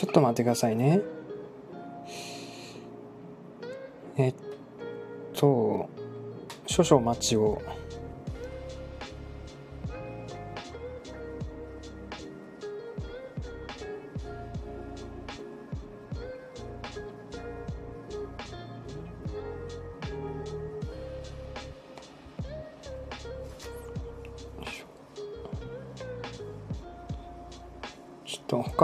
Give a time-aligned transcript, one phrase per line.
[0.00, 1.02] ちょっと待ってくださいね。
[4.16, 4.34] えっ
[5.34, 5.90] と
[6.66, 7.60] 少々お待ちを。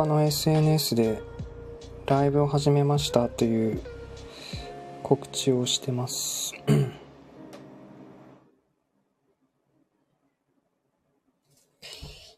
[0.06, 1.20] の SNS で
[2.06, 3.82] ライブを始めましたという
[5.02, 6.54] 告知をしてます。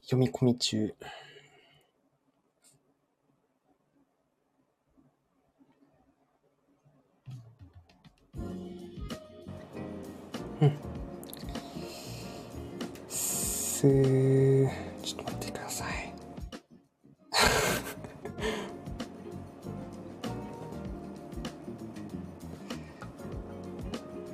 [0.03, 0.95] 読み込み中。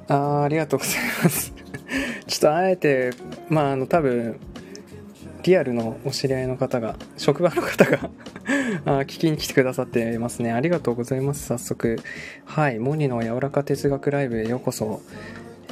[0.08, 1.52] あありがとうございます。
[2.26, 3.10] ちょっとあえて、
[3.48, 4.38] まあ、あの、多分、
[5.42, 8.10] リアルのお知り合いの方が、職場の方が
[8.86, 10.52] あ聞きに来てくださっていますね。
[10.52, 12.00] ありがとうございます、早速。
[12.46, 15.02] はい、モニの柔らか哲学ライブへようこそ。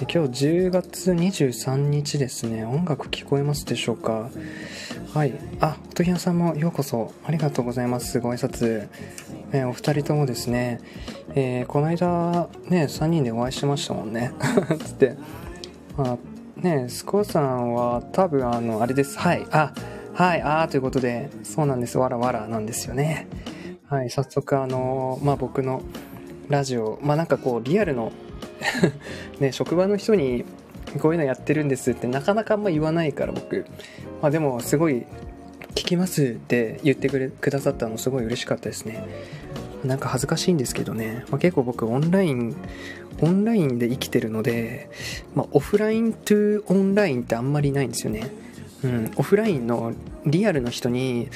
[0.00, 2.64] え今日10月23日ですね。
[2.64, 4.30] 音楽聞こえますでしょうか？
[5.14, 5.32] はい。
[5.60, 7.12] あ、おとぎやさんもようこそ。
[7.24, 8.20] ありがとうございます。
[8.20, 8.88] ご挨拶。
[9.52, 10.80] えーお二人ともですね、
[11.34, 14.32] えーこの間、ね、3人でお会いしましたもんね。
[14.84, 15.16] つって。
[15.98, 16.16] あ
[16.56, 19.18] ねスコさんは多分あの、あれです。
[19.18, 19.46] はい。
[19.50, 19.72] あ、
[20.14, 20.42] はい。
[20.42, 21.98] あーということで、そうなんです。
[21.98, 23.26] わらわらなんですよね。
[23.88, 24.10] はい。
[24.10, 25.82] 早速あの、まあ、僕の
[26.48, 28.12] ラジオ、まあ、なんかこう、リアルの
[29.40, 30.44] ね、職場の人に
[31.00, 33.66] こういうのやってるんですってなかなかあんま言わないから僕。
[34.20, 35.04] まあ、でもすごい
[35.74, 39.04] 聞きますって言ってくれくださったのすごい嬉しかったですね。
[39.84, 42.56] なんか恥ずかしいんですけどね、まあ、結構僕オンライン
[43.20, 44.90] オンラインで生きてるので、
[45.34, 48.30] まあ、オフライントゥオンラインってあんまりないんですよね、
[48.84, 49.92] うん、オフラインの
[50.24, 51.28] リアルの人に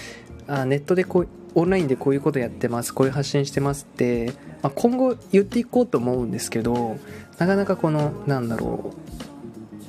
[0.49, 6.99] あネットでこうオンラインでこういうことやってますこういう発信してますって、まあ、今後言っていこうと思うんですけど
[7.39, 8.93] なかなかこのなんだろ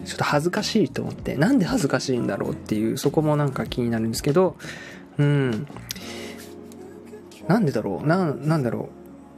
[0.04, 4.56] うちょっと恥ずかしいと思ってなんで恥ずかしいんだろうっていうそこもなんか気になるんですけど
[5.18, 5.68] うん。
[7.48, 8.08] なんでだろう？
[8.08, 8.90] ななんだろ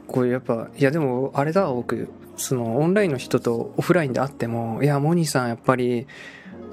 [0.08, 0.12] う？
[0.12, 2.08] これやっぱいやでもあれだ僕。
[2.36, 6.06] そのオンラインの人とオフラインで会ってもいやモニーさんやっぱり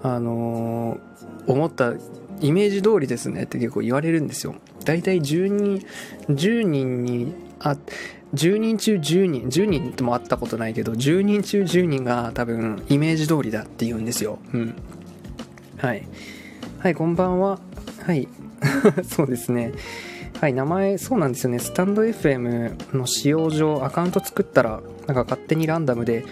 [0.02, 1.94] あのー思った
[2.42, 4.56] イメージ通りですねって結構言われるんですよ。
[4.86, 5.86] 大体10人
[6.30, 7.76] 10人にあ
[8.34, 14.40] 10人中10人10人とも会ったことないけど10人中10人が多分イメージ通りだって言うんですよ。
[14.54, 14.76] うん。
[15.78, 16.08] はい。
[16.80, 17.60] はいこんばんは。
[18.06, 18.28] はい。
[19.08, 19.72] そうですね。
[20.40, 21.58] はい、名前、そうなんですよね。
[21.58, 26.26] スタンド FM の使用上、アカウント作ったら、なんか勝手にランダムで、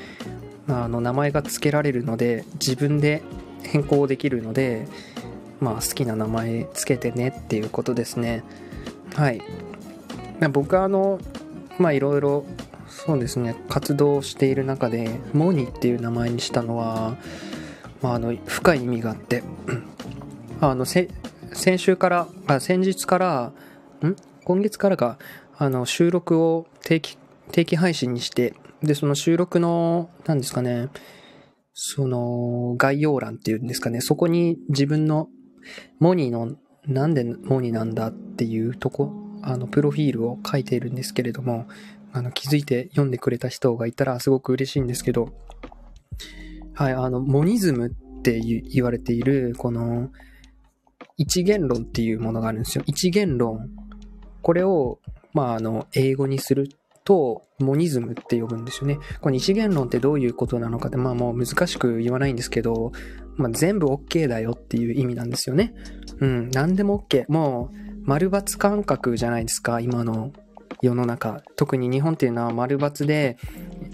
[0.70, 3.24] あの、名前が付けられるので、自分で
[3.64, 4.88] 変更できるので、
[5.60, 8.44] まあ、好きな名前つけてねっていうことですね。
[9.16, 9.42] はい。
[10.52, 11.20] 僕は、あの、
[11.80, 12.46] まあ、いろいろ、
[12.88, 17.18] そうですね、活動している中で、モーニーっていう名前にしたのは、
[18.04, 19.42] まあ、あの、深い意味があって、
[20.62, 21.10] あの、せ
[21.54, 23.52] 先週から、あ先日から、
[24.04, 24.16] ん？
[24.44, 25.18] 今月からか、
[25.58, 27.18] あの、収録を定期、
[27.52, 30.90] 定期配信にして、で、その収録の、何ですかね、
[31.74, 35.30] その、概要欄っていうんですかね、そこに自分の、
[36.00, 39.12] モニーの、なんでモニーなんだっていうとこ、
[39.42, 41.68] あの、プロフィールを書いているんですけれども、
[42.12, 45.34] あの、気づいて読んでくれた人がいたらすごく嬉しいんですけど、
[46.74, 50.12] はい、あの、モニズムって言われている、この、
[51.18, 52.84] 一元論っていうものがあるんですよ。
[52.86, 53.70] 一元論。
[54.46, 55.00] これを、
[55.34, 56.70] まあ、あの、英語にする
[57.04, 59.00] と、モニズムって呼ぶんですよね。
[59.20, 62.92] これ、二次元論ってどういうことなのかって、まあもう難しく言わないんですけど、
[63.38, 65.74] まあ全部 OK だよっていう意味なんですよね。
[66.20, 67.26] うん、何でも OK。
[67.28, 70.32] もう、丸抜感覚じゃないですか、今の
[70.84, 71.42] 世の中。
[71.56, 73.38] 特に日本っていうのは丸抜で、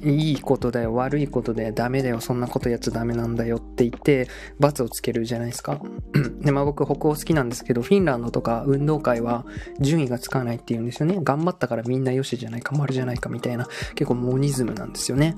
[0.04, 4.28] いいことだよ、悪いことでダメだよ、そんなことやっちゃダメなんだよって言って、
[4.60, 5.80] 罰をつけるじゃないですか。
[6.42, 9.46] で、まあ僕北欧好きなんですけど、フィンランドとか運動会は
[9.80, 11.20] 順位がつかないって言うんですよね。
[11.22, 15.36] 頑張ったからみんなよしじゃないか、丸じゃないかみたいな、結構モニズムなんですよね。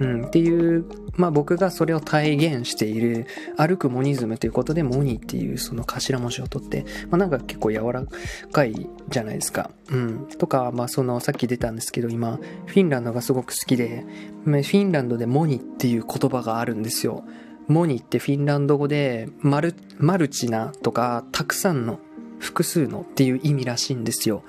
[0.00, 0.84] うん、っていう、
[1.16, 3.26] まあ僕がそれを体現している、
[3.56, 8.04] 歩くモニズムということで、モニっていうその頭文字を取って、まあなんか結構柔ら
[8.50, 9.70] かいじゃないですか。
[9.90, 10.26] うん。
[10.38, 14.03] とか、まあその、さっき出たんですけど、今、フィンランドがすごく好きで、
[14.44, 17.24] フィンランドでモニっていう言葉があるんですよ。
[17.66, 21.98] モニってフィンランド語で、マル、マルチなとか、たくさんの、
[22.38, 24.42] 複数のっていう意味らしいんですよ。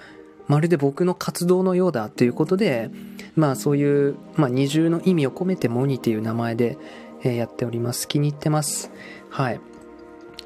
[0.48, 2.92] まるで僕の活動のようだということで、
[3.36, 6.78] まあそういう、まあ、二重の意味を込めてモニという名前で、
[7.24, 8.08] やっております。
[8.08, 8.92] 気に入ってます。
[9.30, 9.60] はい。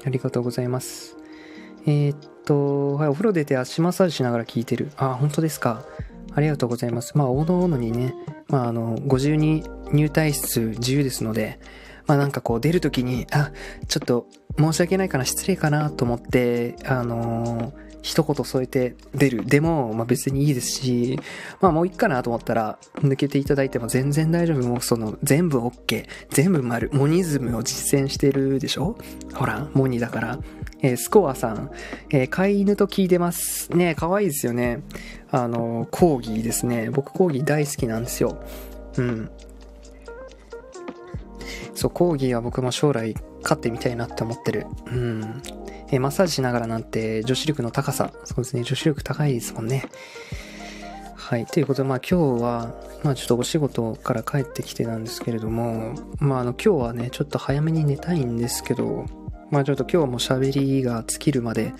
[0.06, 1.16] ありがとうございます。
[1.86, 4.90] えー、っと、はい、お風呂出て足マッサージしながら聞いてる。
[4.96, 5.84] あ、本当ですか。
[6.34, 7.16] ありがとうございます。
[7.16, 8.14] まあ、おのおのにね、
[8.48, 11.58] まあ、あの、ご自由に入退室自由ですので、
[12.06, 13.52] まあなんかこう出るときに、あ、
[13.86, 14.26] ちょっと
[14.58, 19.44] 申し訳ないかな、失礼かなと思って、あのー一言添えて出る。
[19.44, 21.20] でも、まあ別にいいですし、
[21.60, 24.66] まあもういいかなと思ったら、抜けていただいても全然大丈夫。
[24.66, 26.06] もうその、全部 OK。
[26.30, 26.88] 全部丸。
[26.94, 28.96] モニズムを実践してるでしょ？
[29.34, 30.38] ほら、モニだから。
[30.82, 31.70] えー、スコアさん、
[32.10, 33.72] えー、飼い犬と聞いてます。
[33.72, 34.82] ね可愛いですよね。
[35.30, 36.90] あの、コーギーですね。
[36.90, 38.42] 僕コーギー大好きなんですよ。
[38.96, 39.30] うん。
[41.74, 44.66] そう、コーギーは僕も将来飼ってみたいなって思ってる。
[44.86, 45.42] うん。
[45.90, 49.84] えー、マッサージしながらなんて女子力の高さ、そうですね、女子力高いですもんね。
[51.16, 51.46] はい。
[51.46, 52.74] ということで、まあ今日は、
[53.04, 59.06] まあちょっとお仕事から帰ってきてなんですけれども、まああの今日はね、ちょっと早めに寝たいんですけど、
[59.50, 61.72] まあちょっと今日も喋りが尽きるまで、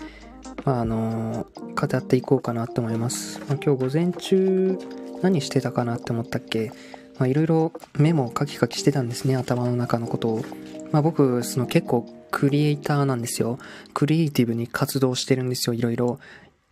[0.65, 3.39] まああの、語っていこうかなと思います。
[3.47, 4.77] まあ今日午前中、
[5.21, 6.71] 何してたかなって思ったっけ？
[7.17, 10.45] まあいろいろメモを書き書きしてたんですね、頭の中のことを。
[10.91, 13.57] まあ僕、その結構クリエイターなんですよ。
[13.93, 16.19] クリエイティブに活動してるんですよ、いろいろ。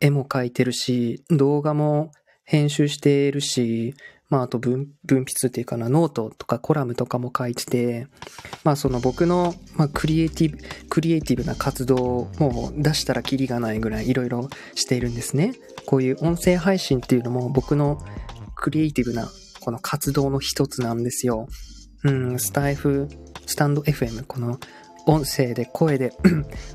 [0.01, 2.11] 絵も描いてるし、動画も
[2.43, 3.95] 編集してるし、
[4.29, 8.07] まああと分分筆っていうかな、ノートとかコラムとかも書いてて、
[8.63, 10.57] まあその僕の、まあ、クリエイティブ、
[10.89, 15.53] クリエイティブな活動も出したらキリがないぐらいいろいろしているんですね。
[15.85, 17.99] こういう音声配信っていうのも僕の
[18.55, 19.29] クリエイティブな
[19.61, 21.47] この活動の一つなんですよ。
[22.03, 23.09] うん、スタイフ、
[23.45, 24.59] スタンド FM、この
[25.09, 26.13] 音声で声で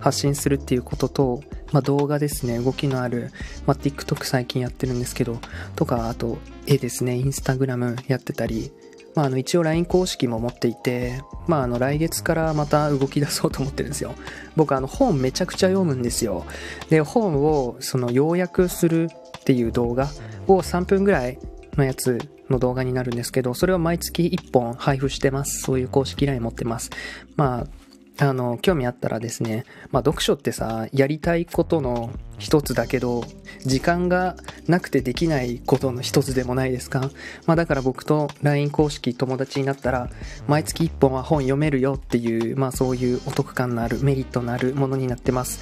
[0.01, 1.43] 発信するっていうことと、
[1.73, 3.31] まあ、動画ですね動きのある、
[3.65, 5.39] まあ、TikTok 最近やってるんですけど
[5.77, 8.73] とかあと絵ですねインスタグラムやってたり
[9.15, 14.17] まあ、あの一応 LINE 公式も持っていて、まあ、あの来月からまた動き出そうと思ってるんですよ。
[14.57, 16.45] 僕あの本めちゃくちゃ読むんですよ。
[16.91, 19.09] で、本をその要約する
[19.39, 20.09] っていう動画
[20.49, 21.39] を3分ぐらい
[21.77, 22.19] のやつ
[22.51, 25.61] の動画になるんですけど、それを毎月1本配布してます。
[25.61, 26.91] そういう公式 LINE 持ってます。
[27.37, 27.84] まあ、
[28.19, 33.25] あの、興味あったらですね、まあ読書ってさ、やりたいことの一つだけど、
[33.65, 34.37] 時間が
[34.69, 37.11] なくてできないことの一つでもないですか？
[37.47, 40.11] まあだから僕と LINE 公式友達になったら、
[40.47, 45.61] 毎月1本は本読めるよっていう、まあそういうお得感のある、メリットのあるものになってます。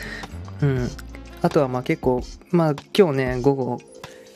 [0.60, 0.88] うん。
[1.40, 3.80] あとはまあ結構、まあ今日ね、午後、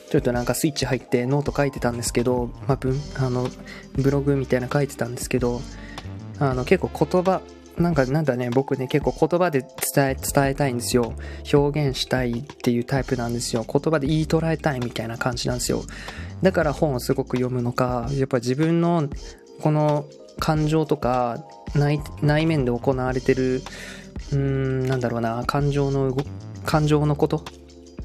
[0.08, 2.78] ちょっとなんかスイッチ入ってノート書いてたんですけど、まあ、
[3.24, 3.48] あの、
[3.94, 5.60] ブログみたいな書いてたんですけど、
[6.38, 7.40] あの結構言葉
[7.78, 9.60] なんかなんだね、僕ね、結構言葉で
[9.94, 11.14] 伝え、伝えたいんですよ。
[11.52, 13.66] 表現したいっていうタイプなんですよ。
[13.70, 15.82] 言葉で言い捉えたいみたいな感じなんですよ。
[16.42, 19.08] だから本をすごく読むのか、やっぱ自分の
[19.60, 20.06] この
[20.38, 23.62] 感情とか内内面で行われてる、
[24.32, 26.16] うーん、なんだろうな、感情の、
[26.64, 27.44] 感情のこと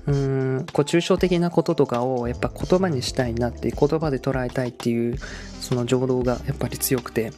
[0.08, 5.18] うーん、こう抽象的なこととかをやっぱ言葉にしたいなって言葉で捉えたいっていう
[5.60, 7.32] その情動がやっぱり強くて、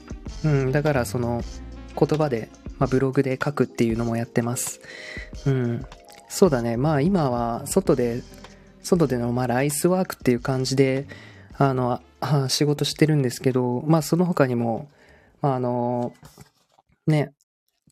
[0.45, 1.41] うん、だからその
[1.97, 4.81] 言葉で、まあ、ブログで書くっていうのもやってます。
[5.45, 5.85] うん。
[6.27, 6.77] そうだね。
[6.77, 8.23] まあ今は外で、
[8.81, 11.07] 外でのまあライスワークっていう感じで、
[11.57, 14.89] あの、あ仕事してるんですけど、まあその他にも、
[15.41, 16.13] まああの、
[17.05, 17.33] ね、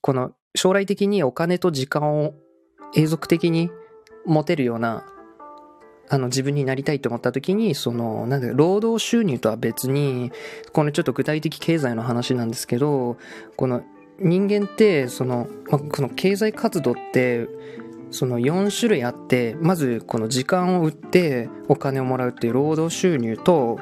[0.02, 2.34] この将来的にお金と時間を
[2.96, 3.70] 永続的に
[4.26, 5.06] 持てるような
[6.14, 10.34] あの自分になりたいと思った時に、その、なんだ労働収入とは別に、
[10.74, 13.18] このちょっと具体的経済の話なんですけど、
[13.56, 13.82] この
[14.20, 17.48] 人間って、その、まこの経済活動って、
[18.10, 23.80] その4種類あって、まずこの時間を売ってお金をもらうっていう労働収入と、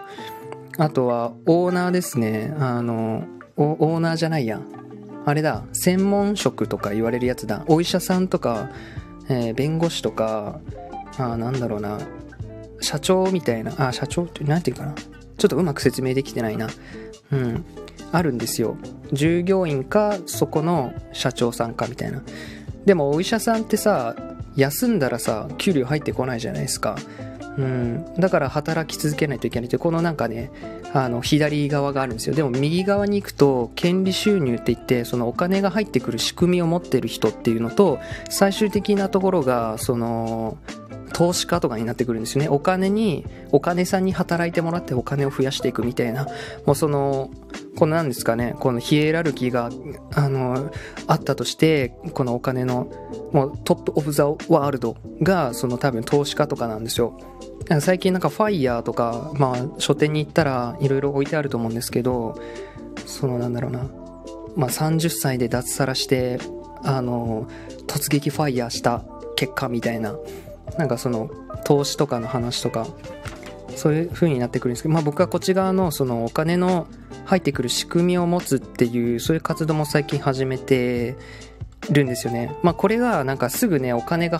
[0.77, 2.55] あとはオーナーですね。
[2.59, 3.23] あの、
[3.57, 4.61] オーナーじゃないや。
[5.25, 7.65] あれだ、専門職とか言われるやつだ。
[7.67, 8.69] お医者さんとか、
[9.29, 10.59] えー、弁護士とか、
[11.17, 11.97] あなんだろうな、
[12.81, 14.93] 社長みたいな、あ、社長って、なんていうかな。
[15.39, 16.67] ちょっとうまく説明できてないな。
[17.31, 17.65] うん。
[18.11, 18.77] あるんですよ。
[19.13, 22.21] 従業員か、そこの社長さんかみたいな。
[22.85, 24.15] でもお医者さんってさ、
[24.55, 26.97] 休んだらさ、給料入ってこないじゃないですか。
[27.57, 28.05] うん。
[28.17, 30.51] だから働き続けないといけないって、このなんかね、
[30.93, 32.35] あの、左側があるんですよ。
[32.35, 40.57] でも右側に行くと、権利収入って言って、そのお金が入ってくる仕組みを持ってる人っていうのと、最終的なところが、その、
[41.19, 42.47] 投資家とかになってくるんですよね。
[42.47, 46.27] お金に、お金さんに働いてもらってお金を増やしていくみたいな、
[46.65, 47.29] もうその、
[47.75, 49.69] このなんですかね、このヒエラルキーが、
[50.13, 50.71] あの、
[51.07, 52.89] あったとして、このお金の、
[53.33, 57.19] もうトップオブザワールドが、その多分投資家とかなんですよ。
[57.81, 62.39] 最近なんかファイヤーとか、まあ書店に行ったらいろいろ置いてあると思うんですけど、
[63.05, 63.89] そのなんだろうな、
[64.55, 66.39] まあ30歳で脱サラして、
[66.81, 67.45] あの、
[67.87, 69.03] 突撃ファイヤーした
[69.35, 70.15] 結果みたいな、
[70.77, 71.29] なんかその
[71.63, 72.87] 投資とかの話とか、
[73.75, 76.87] そういう風になってくるんですけど、まあ僕はこっち側のそのお金の
[77.25, 81.15] 入ってくる仕組みを持つっていう、そういう活動も最近始めて
[81.89, 82.55] るんですよね。
[82.63, 84.39] まあこれがなんかすぐね、お金が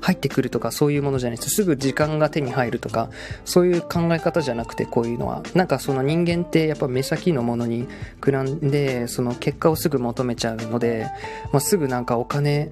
[0.00, 1.50] 入ってくるとかそういうものじゃないです。
[1.50, 3.08] すぐ時間が手に入るとか、
[3.44, 5.42] そういう考え方じゃなくてこういうのは。
[5.54, 7.88] なんかその人間ってやっぱ目先のものに
[8.20, 11.06] くらんで、その結果をすぐ求めちゃうので、
[11.52, 12.70] まあ、すぐなんかお金、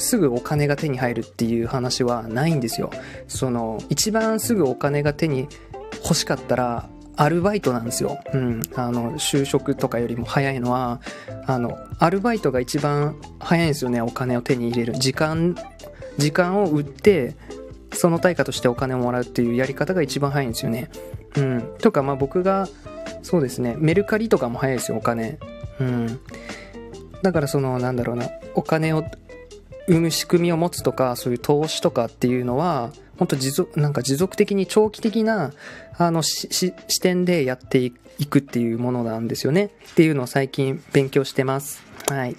[0.00, 2.90] すぐお金が手に入るっていう話はないんですよ。
[3.28, 5.48] その、一番すぐお金が手に
[6.02, 8.18] 欲しかったら、アルバイトなんですよ。
[8.32, 8.62] うん。
[8.74, 11.00] あの、就職とかよりも早いのは、
[11.46, 14.94] あの、アルバイトが一番早いんですよね、お金を手に入れる。
[14.98, 15.54] 時間
[16.18, 17.34] 時間を売って
[17.92, 20.90] その対価としてお金をもらうっていうやり方が一番早いんですよね。
[21.36, 21.74] うん。
[21.78, 22.68] とか、まあ僕が、
[23.22, 25.38] そうですね、メルカリとかも早いですよ、お金。
[25.80, 26.20] うん。
[27.22, 29.04] だからその、なんだろうな、お金を
[29.90, 35.52] 生む仕組みを持つとか、そういう投資とかっていうのは、本当持続、なんか持続的に長期的な、
[35.98, 37.90] あの、視点でやってい
[38.26, 39.70] くっていうものなんですよね。
[39.90, 41.82] っていうのを最近勉強してます。
[42.08, 42.36] はい。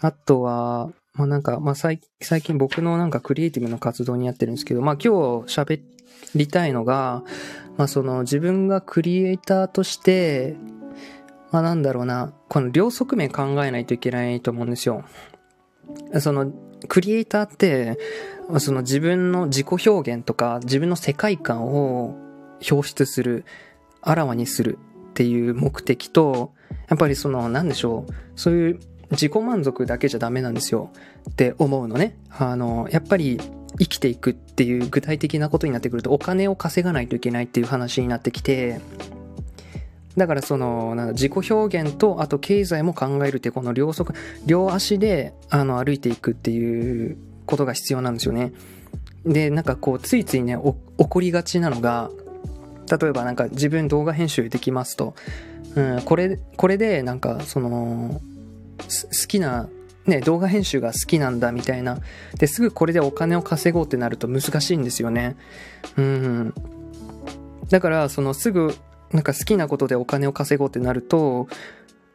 [0.00, 5.80] あとは、まあなんか、まあ最近僕のなんかクリエイティブの活動にやってるんですけど、まあ今日喋
[6.34, 7.24] りたいのが、
[7.76, 10.56] まあその自分がクリエイターとして、
[11.50, 15.04] まあなんだろうな、この両側面考えないといけないと思うんですよ。
[16.20, 16.52] その、
[16.88, 17.98] クリエイターって、
[18.58, 22.16] その自分の自己表現とか自分の世界観を
[22.70, 23.44] 表出する、
[24.02, 24.78] あらわにする
[25.10, 26.52] っていう目的と、
[26.88, 30.90] やっぱりその、なんでしょう、そういう自己満足だけじゃダメなんですよ
[31.30, 32.16] って思うのね。
[32.30, 33.38] あの、やっぱり
[33.78, 38.80] 生きていくっていう具体的なことになってくるとお金を稼がないといけないっていう話になってきて、
[40.16, 44.14] だからその、自己表現と、あと経済も考えるってこの両側、
[44.46, 47.16] 両足で、あの、歩いていくっていう
[47.46, 48.52] ことが必要なんですよね。
[49.26, 50.56] で、なんかこう、ついついね、
[50.98, 52.10] 起こりがちなのが、
[53.00, 55.14] 例えばなんか自分動画編集できますと、
[55.74, 58.20] うん、これ、これでなんかその、
[58.78, 59.68] 好きな、
[60.06, 61.98] ね、動画編集が好きなんだみたいな。
[62.38, 65.36] で、すぐこれでお金を稼ごうってなると難しいんですよね。
[65.96, 66.54] うん。
[67.70, 68.74] だから、そのすぐ、
[69.12, 71.48] なんか好きなことでお金を稼ごうってなると、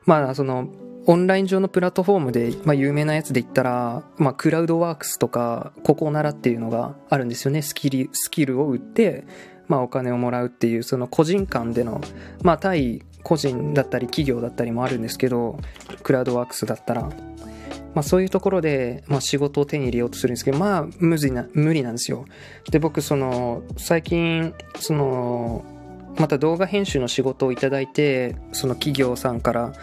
[0.06, 0.70] まあ、その、
[1.06, 7.62] オンライン上のプラットフォームで、まあ、有名なやつで言ったら、まあ、クラウドワークスとか、ここならっていうのがあるんですよね。
[7.62, 9.26] スキル、スキルを売って、
[9.68, 12.02] まあ、お金をもらうっていう、その個人間での、
[12.44, 15.60] まあ、対個人だったり企業だったりもあるんですけど、
[16.04, 17.10] クラウドワークスだったら、
[17.94, 22.26] まあそういうところで、まあ仕事を手に入れようとするんですけど、まあ無理な、無理なんですよ。
[22.72, 25.66] で、僕その、最近、その、
[26.20, 29.74] また動画編集の仕事をいただいて、その企業さんから、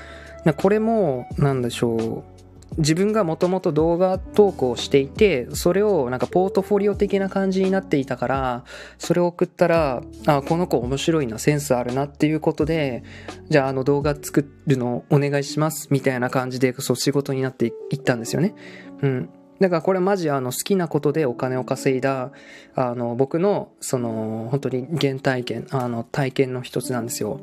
[0.58, 2.36] これも、なんでしょう、
[2.78, 8.64] 自分がもともと動画投稿していて、それをなんかポートフォリオ的な感じになっていたから、
[8.98, 13.02] それを送ったら、あ、この子面白いな、センスあるなっていうことで、
[13.48, 18.54] じゃああの動画作るのお願いします、みたいな感じで、そう仕事になっていったんですよね。
[19.02, 19.30] うん。
[19.60, 22.30] だからこれマジあの好きなことでお金を稼いだ、
[22.75, 27.40] あの僕のその本当に原体験、あの体験の一つなんですよ。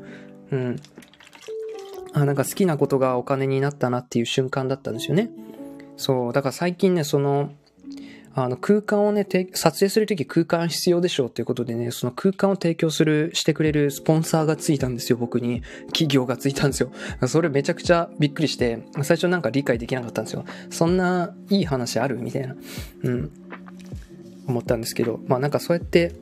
[0.50, 0.76] うん。
[2.12, 5.30] あ、なんか好きなことがお金になったなっていう瞬間だったんですよね。
[5.96, 7.50] そう、だから最近ね、その、
[8.36, 15.62] あの空間をね、撮影するとき空間必要でしょうっていうことでね、その空間を提供する、してくれるスポンサーがついたんですよ、僕に。
[15.86, 16.90] 企業がついたんですよ。
[17.28, 20.44] それめちゃくちゃびっくりして、最初なんか理解できなかったんですよ。
[20.70, 22.56] そんないい話あるみたいな。
[23.04, 23.30] うん。
[24.46, 26.12] 思ったんですけど、まあなんかそうやって、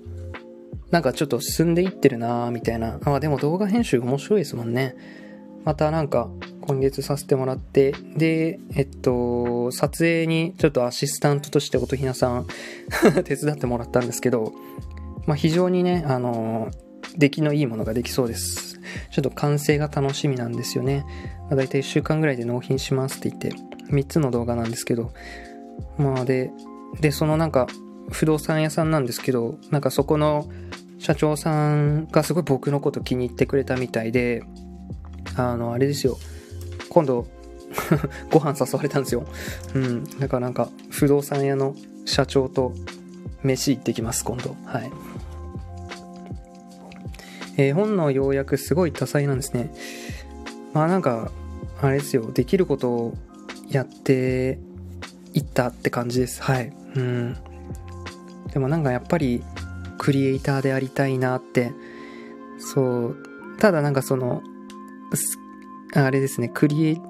[0.90, 3.00] なんかちょっと進んでいってるなみたいな。
[3.04, 5.21] あ、でも動画編集面白いですもんね。
[5.64, 6.28] またなんか
[6.62, 12.46] 今月させてもらって、で、えっと、撮影にちょっとアシスタントとして音ひなさん
[13.24, 14.52] 手伝ってもらったんですけど、
[15.26, 16.70] まあ非常にね、あの、
[17.16, 18.80] 出来のいいものができそうです。
[19.10, 21.04] ちょっと完成が楽しみなんですよね。
[21.48, 23.50] まあ、大体1週間ぐらいで納品しますって言って、
[23.92, 25.12] 3つの動画なんですけど、
[25.98, 26.50] まあで、
[27.00, 27.66] で、そのなんか、
[28.10, 30.48] 不動産屋さんなんですけど、なんかそこの
[30.98, 34.42] 社長さんがすごい僕のこと気に入ってくれたみたいで、
[35.36, 36.18] あの、あれですよ。
[36.88, 37.26] 今度
[38.30, 39.26] ご飯誘われたんですよ。
[39.74, 40.04] うん。
[40.18, 41.74] だからなんか、不動産屋の
[42.04, 42.72] 社長と
[43.42, 44.56] 飯行ってきます今度。
[44.64, 44.92] はい。
[47.56, 49.72] えー、本の要約すごい多彩なんですね。
[50.72, 51.30] まあなんか
[51.80, 52.30] あれですよ。
[52.32, 53.14] できることを
[53.68, 54.58] やって
[55.34, 56.42] いったって感じです。
[56.42, 56.72] はい。
[56.96, 57.36] うん。
[58.52, 59.42] でもなんかやっぱり
[59.98, 61.72] クリエイターでありたいなって。
[62.58, 63.16] そう。
[63.58, 64.42] ただなんかその
[65.94, 67.00] あれですねクリエイ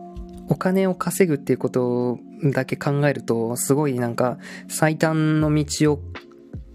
[0.49, 6.01] お金を稼ぐっていうことだけ考えるとすごいなんか最短の道を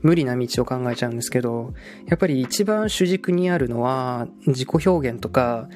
[0.02, 1.74] 無理な道を考えちゃうんですけど
[2.08, 5.68] やっぱり一番主軸にあるのは自己表現とか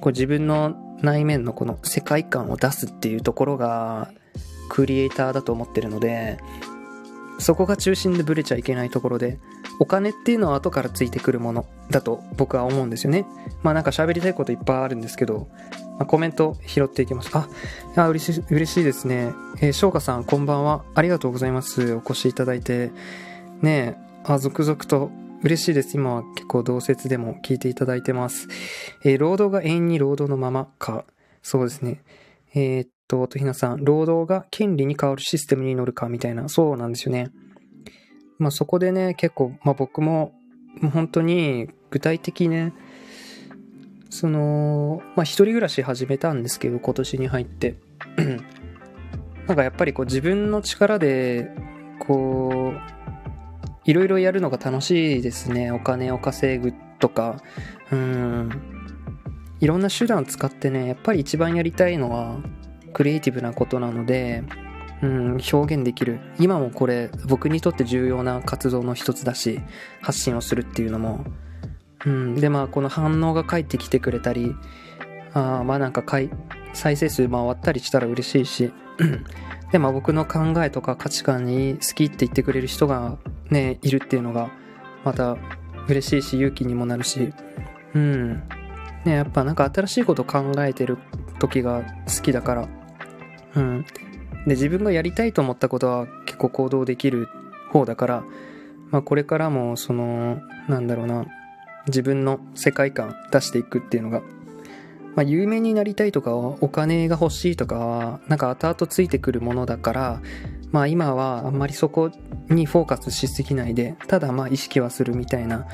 [0.00, 4.12] こう自分の内面のこの世界観を出すっていうところが
[4.68, 6.38] クリエイターだと思ってるので
[7.42, 9.38] そこが中心でブレちゃいけないところで
[9.78, 13.26] お金っていうのは後からついてくるものだと僕は思うんですよね
[13.62, 15.48] まあなんか喋りたいこといっぱいあるんですけど、
[15.98, 17.48] まあ、コメント拾っていきますあ
[17.96, 22.90] い嬉しい嬉しいですねえー、翔歌さんこんばんはありがとうございますお越しいただいて
[23.60, 25.10] ねえあ続々と
[25.42, 25.96] 嬉しいです。
[25.96, 28.46] 今は結構同説でも聞いていただいてます。
[29.04, 31.04] えー、労働が永遠に労働のままか。
[31.42, 32.04] そうですね。
[32.54, 37.30] えー、っと、とひなさん、労働が権利に変わるシステムに乗るかみたいな、そうなんですよね。
[38.38, 40.32] まあそこでね、結構、まあ僕も、
[40.80, 42.72] もう本当に具体的ね、
[44.08, 47.76] その、まあ一人暮らし始めたんですけど、今年に入って。
[49.46, 51.50] なんかやっぱりこう自分の力で、
[51.98, 52.92] こう、
[53.84, 55.70] いろいろやるのが楽しいですね。
[55.70, 57.42] お金を稼ぐとか、
[57.90, 58.50] うん。
[59.60, 62.38] いろんな手段を使ってね、やっぱり一番やりたいのは、
[62.92, 64.44] クリエイティブなことなので、
[65.02, 66.20] うん、表現できる。
[66.38, 69.60] 今もこれ、僕にとって重要な活動の一つだし、
[70.00, 71.24] 発信をするっていうのも、
[72.06, 74.54] うん、で、まあ、この反応が返ってきてくれたり、
[75.34, 76.30] あまあなんかかい
[76.74, 78.72] 再生数回ったりしたら嬉しいし、
[79.72, 83.18] で、まあ僕の考えとか価値観に好きって言ってくれる人が
[83.50, 84.50] ね、いるっていうのが、
[85.04, 85.36] また
[85.88, 87.32] 嬉しいし、勇気にもなるし、
[87.94, 88.42] うん。
[89.04, 90.98] ね、やっぱなんか新しいこと考えてる
[91.38, 92.68] 時が好きだから、
[93.56, 93.84] うん。
[94.46, 97.28] で、自分がやりたいと思ったことは結構行動できる
[97.70, 98.24] 方だから、
[98.90, 101.26] まあこれからもその、なんだろうな、
[101.86, 104.20] 自分の世界観出していくっていうのが、
[105.14, 110.22] まあ有名になりたいとかお金が欲しいとかは、なんか後々ついてくるものだから、
[110.70, 112.10] まあ今はあんまりそこ
[112.48, 115.66] にフォーカスしすぎないで、ただまあ意識はするみたいな。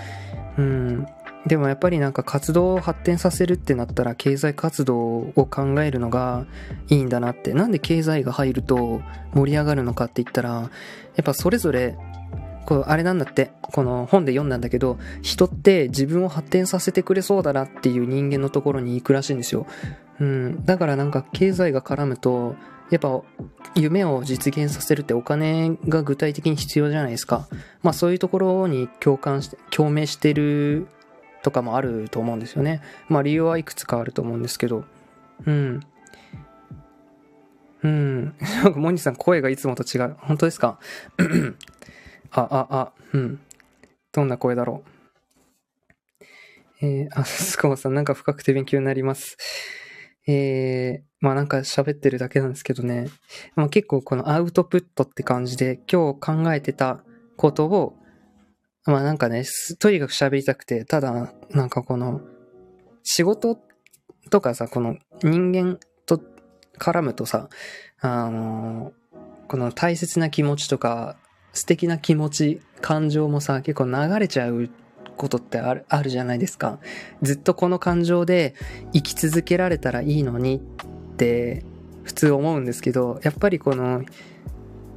[0.59, 1.07] うん。
[1.47, 6.47] でもやっぱりなんか活動を発展させるってなったら経済活動を考えるのが
[6.89, 7.55] いいんだなって。
[7.55, 9.01] なんで経済が入ると
[9.35, 10.69] 盛り上がるのかって言ったら、や
[11.23, 11.97] っぱそれぞれ
[12.67, 19.67] こうあれなんだって、この本で読んだんだけど、人って自分を発展させてくれそうだなっていう人間のところに行くらしいんですよ。
[20.21, 20.65] うん。
[20.67, 22.57] だからなんか経済が絡むと、
[22.91, 23.23] やっぱ
[23.75, 27.49] 夢を実現させるってお金が具体的に必要じゃないですか。
[27.83, 30.89] まあそういうところに共感して、共鳴してる
[31.43, 32.83] とかもあると思うんですよね。
[33.09, 34.85] まあ理由はいくつかあると思うんですけど。
[35.47, 35.81] うん。
[37.83, 38.35] うん。
[38.75, 40.17] モニさん声がいつもと違う。
[40.19, 40.79] 本当ですか？
[42.31, 43.41] あ、あ、あ、うん。
[44.13, 46.25] どんな声だろう？
[46.81, 49.37] えー、あ、スコアさんなんか深くて勉強になります。
[50.27, 53.09] えー、まあなんか喋ってるだけなんですけどね。
[53.55, 57.03] まあ、結構このアウトプットって感じで今日考えてた
[57.37, 57.97] ことを、
[58.89, 59.45] まあなんかね、
[59.79, 62.23] とにかく喋りたくて、ただなんかこの
[63.03, 63.59] 仕事
[64.31, 66.19] とかさ、この人間と
[66.79, 67.51] 絡むとさ、
[68.01, 68.93] あの
[69.47, 71.19] この大切な気持ちとか
[71.53, 74.71] 素敵な気持ち、感情もさ、結構流れちゃう
[75.19, 76.79] ことってあるあるじゃないですか。
[77.21, 78.55] ずっとこの感情で
[78.95, 80.63] 生き続けられたらいいのに
[81.13, 81.63] って
[82.05, 84.03] 普通思うんですけど、やっぱりこの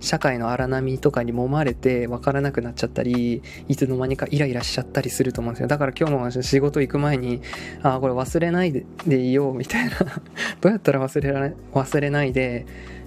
[0.01, 5.67] 社会の荒波とかに揉まれて分からなくなっちゃったり、いつの間にかイライラしちゃったりすると思うんですよ。
[5.67, 7.41] だから今日も仕事行く前に、
[7.83, 9.91] ああ、これ忘れないでいようみたいな
[10.59, 12.65] どうやったら忘れられ、忘れないで、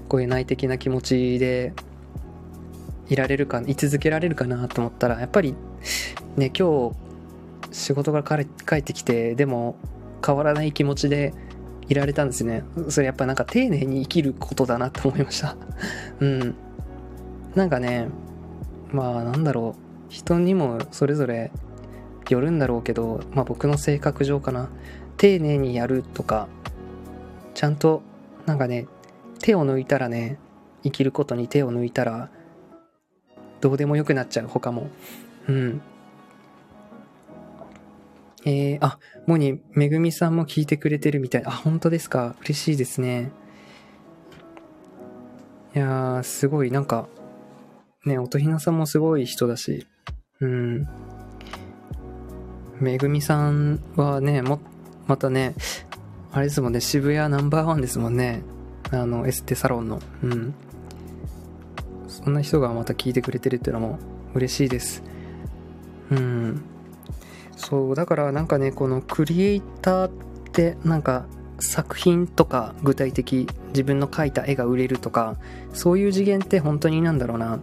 [0.08, 1.72] こういう内的な気持ちで
[3.08, 5.54] いられるか、居続けられるかなと思ったら、やっぱり
[6.36, 6.96] ね、今日
[7.72, 9.76] 仕事から帰ってきて、でも
[10.24, 11.34] 変わらない気持ちで
[11.88, 12.62] いられたんですね。
[12.88, 15.56] それやっぱなんか丁寧に生きることだなと思いました。
[16.20, 16.54] うん。
[17.54, 18.08] なんかね、
[18.90, 19.84] まあなんだろう。
[20.08, 21.50] 人にもそれぞれ
[22.28, 24.68] よるんだろうけど、まあ僕の性格上かな。
[25.16, 26.48] 丁寧にやるとか、
[27.54, 28.02] ちゃんと
[28.46, 28.86] なんかね、
[29.40, 30.38] 手を抜いたらね、
[30.82, 32.30] 生きることに手を抜いたら、
[33.60, 34.88] どうでもよくなっちゃう、他も。
[35.48, 35.80] うん。
[38.44, 41.44] えー、あ、モニ、めぐみさんも聞いてくれてるみたい。
[41.46, 42.34] あ、本当ですか。
[42.42, 43.30] 嬉しいですね。
[45.74, 47.08] いやー、すごい、なんか、
[48.04, 49.86] ね、音ひなさんもすごい人だし、
[50.40, 50.88] うん。
[52.80, 54.60] めぐみさんはね、も、
[55.06, 55.54] またね、
[56.32, 58.42] あれですもんね、渋谷ナンバーワンですもんね。
[58.90, 60.00] あの、エステサロンの。
[60.22, 60.54] うん。
[62.08, 63.98] そんな人がまた聞いてくれてるっていうのも
[64.34, 65.02] 嬉しいです。
[66.10, 66.62] うん。
[67.56, 70.10] そう、だからなんかね、このクリエイターっ
[70.52, 71.26] てなんか
[71.58, 75.36] 作品とか具体的自分の描いた絵が売れるとか
[75.72, 77.58] そういう次元って本当になんだろうな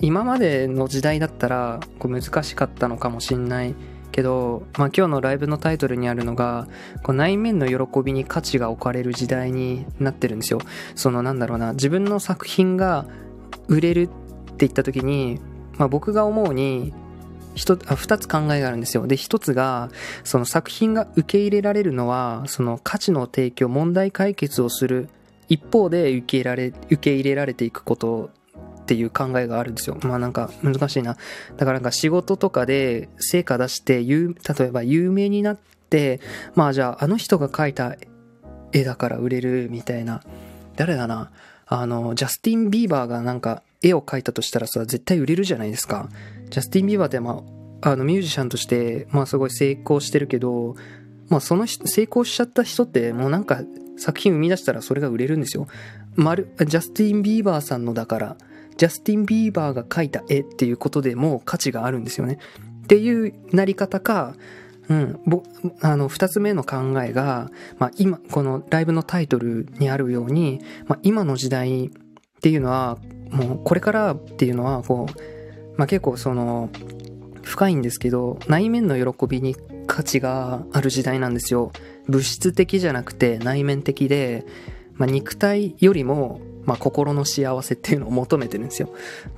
[0.00, 3.74] 今までの時代だったらこう難しかったのかもしんない
[4.12, 6.68] けど、まあ、今日のライブのタイトルにあるのが
[7.02, 10.60] こう内面の喜びに価値が置かれる時代になってるんですよ
[10.94, 13.06] そのなんだろうな自分の作品が
[13.68, 15.40] 売れるって言った時に、
[15.76, 16.94] まあ、僕が思うに
[17.56, 19.06] 2つ考えがあるんですよ。
[19.06, 19.88] で、1つが、
[20.24, 25.08] その作品が受け入れられるのは、その価値の提供、問題解決をする
[25.48, 28.30] 一方で受けられ、受け入れられていくこと
[28.86, 29.98] っていう考えがあるんですよ。
[30.04, 31.16] まあなんか難しいな。
[31.56, 35.58] だからなんか仕事とかで成果出して、例えば有名になっ
[35.90, 36.20] て、
[36.54, 37.96] まあじゃああの人が描いた
[38.72, 40.22] 絵だから売れるみたいな。
[40.76, 41.32] 誰だな
[41.66, 46.08] あの、ジャスティン・ビーバーがなんか絵を描いたとしたらさ、絶対売れるじゃないですか。
[46.48, 47.42] ジャスティン・ビーバーってま
[47.82, 50.76] あ、あのミュージシャンとして、まあすごい成功してるけど、
[51.28, 53.62] まあその成功しちゃった人ってもうなんか
[53.96, 55.66] 作品生み出したらそれが売れるんですよ。
[56.14, 58.36] まる、ジャスティン・ビーバーさんのだから、
[58.76, 62.38] ジャスティン・ビーバーが描いた絵っていうことでも価値があるんですよね。
[62.84, 64.34] っていうなり方か、
[64.88, 65.20] うん、
[65.80, 71.90] あの2つ目の考えが、まあ、今このライブのタイトルにあるように、まあ、今の時代っ
[72.40, 72.98] ていうのは
[73.30, 75.36] もうこれからっていうのはこう
[75.76, 76.70] まあ、結構その
[77.42, 81.70] 深いんですけど内面の喜びに価値がある時代なんですよ
[82.08, 84.44] 物質的じゃなくて内面的で、
[84.94, 88.90] まあ、肉体よりも、まあ、心の幸せっていうのを求めてるんですよ。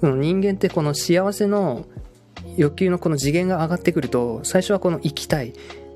[0.02, 1.84] 人間ってこの幸せの
[2.56, 5.52] 欲求のこの次元が上がってくると最初はこの行きたい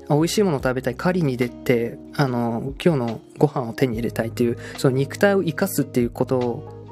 [0.09, 6.83] 美味しいものを食べたい狩りに出てあの今日のご飯を手に入れたいっていうその肉体を生かすっていうこと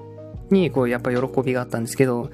[0.50, 2.32] にこうやっぱ喜びがあったんですけど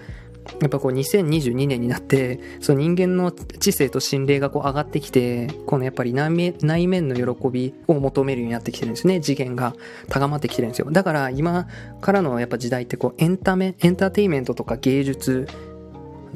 [0.61, 9.21] やっぱこう2022年になって、その人間の知性と心霊がこう上がってきて、このやっぱり内面の喜びを求めるようになってきてるんですね。
[9.21, 9.75] 次元が
[10.09, 10.89] 高まってきてるんですよ。
[10.91, 11.67] だから今
[12.01, 15.47] からのやっぱ時代ってこうエンタメ、エンターテイメントとか芸術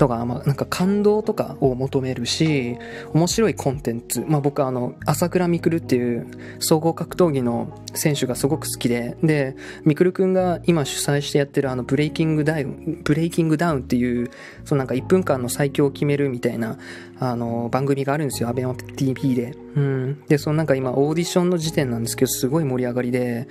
[0.01, 2.75] とか、まあ、なんか感動とかを求めるし、
[3.13, 4.25] 面白いコンテンツ。
[4.27, 6.25] まあ僕はあの、朝倉未来っていう
[6.57, 14.31] 総合格闘技の選手がすごく好きで、で、未来くんが今主催してやってるあの、ブレイキングダウン、ブレイキングダウンっていう、
[14.65, 16.79] そのなんか1分間の最強を決めるみたいな、
[17.19, 18.49] あの、番組があるんですよ。
[18.49, 19.55] アベマ TV で。
[19.75, 20.23] うん。
[20.27, 23.47] で、そのなんか今オーディションの時点なんですけど、すごい盛り上がりで、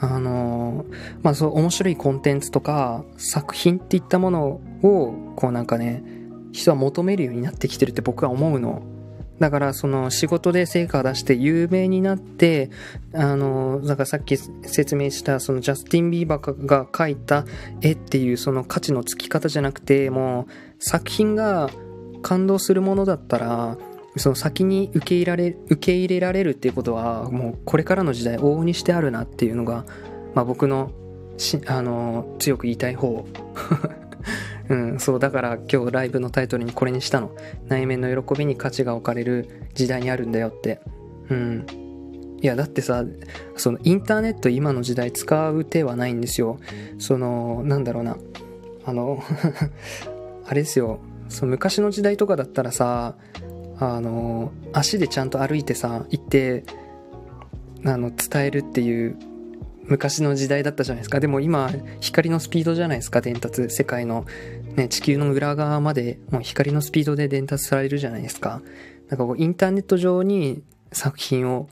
[0.00, 0.86] あの
[1.22, 4.46] まあそう面白いコンテンツとか作品っていったもの
[4.82, 6.02] をこうなんかね
[6.52, 8.82] 人は求めるようになってきてるって僕は思うの。
[9.38, 12.68] だからその仕事で成果を出して有名になって
[13.14, 17.46] あのだからさっき説明したそのジャスティン・ビーバーが描いた
[17.80, 21.70] 絵っていうその価値のつき方じゃなくてもう作品が
[22.20, 23.78] 感動するものだったら
[24.16, 29.84] その先に受け入れられ受け入れられるっていうことはもうこれからの時代往々にしてあるなっていうのが、
[30.34, 30.90] まあ、僕の
[31.36, 33.24] しあの強く言いたい方。
[34.68, 37.32] うん、そうだから今日ライブのタイトルにこれにしたの。
[37.66, 40.80] 内面の喜びに価値が置かれる時代にあるんだよって。
[41.28, 41.66] うん。
[42.40, 43.04] いやだってさ
[43.56, 46.58] そのインターネット今の時代使う手はないんですよ。
[46.98, 48.16] そのなんだろうな。
[48.84, 49.22] あの
[50.46, 51.00] あれですよ。
[51.28, 53.16] その昔の時代とかだったらさ
[53.80, 56.64] あの足でちゃんと歩いてさ行って
[57.84, 59.16] あの伝えるっていう
[59.84, 61.18] 昔の時代だったじゃないですか。
[61.18, 63.70] でも今光のスピードじゃないですか伝達。
[63.70, 64.26] 世界の、
[64.76, 68.62] ね、地球の裏側までもう光のスピードで伝達されるじゃないですか。
[69.08, 70.62] なんかこうインターネット上に
[70.92, 71.68] 作品を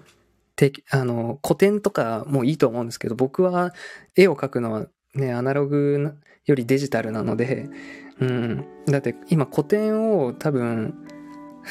[0.56, 3.72] てあの古典とかもいいと思うんですけど僕は
[4.16, 6.16] 絵を描くのはねアナログ
[6.46, 7.68] よりデジタルなので
[8.18, 8.64] うん。
[8.86, 11.07] だって今古典を多分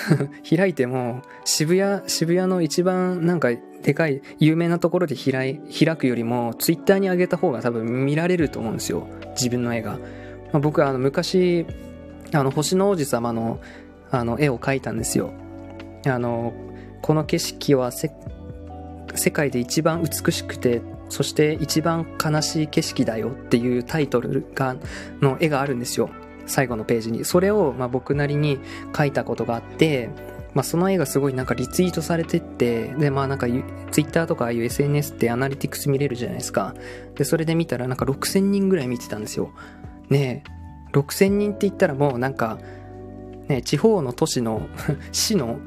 [0.48, 3.50] 開いても渋谷渋谷の一番なんか
[3.84, 9.08] でかい有名なところで開開くよりもツイッターに上げた方が多分見られると思うんですよ。
[9.32, 9.94] 自分の絵が、
[10.52, 11.66] まあ、僕はあの昔
[12.34, 13.60] あの星の王子様の
[14.10, 15.32] あの絵を描いたんですよ。
[16.06, 16.54] あの
[17.02, 18.12] この景色は世
[19.32, 24.76] 界で一番美しくてそして一番悲しい景色だよっていうタイトルが
[25.22, 26.10] の絵があるんですよ。
[26.48, 27.26] 最後のページに。
[27.26, 28.60] それを、まあ、僕なりに
[28.96, 30.10] 書いたことがあって、
[30.54, 33.46] まあ、その絵がすごいなんかリツイートされてって、で、まあなんか、
[33.92, 36.74] ツイッターとかああいう SNS ってアナリティクス見れるじゃないですか。
[37.16, 39.52] で、それで見たらなんか6000人ぐらい見てたんですよ。
[40.10, 42.58] ねえ、6000人って言ったらもうなんか、
[43.48, 44.68] ね地方の都市の
[45.14, 45.60] 市の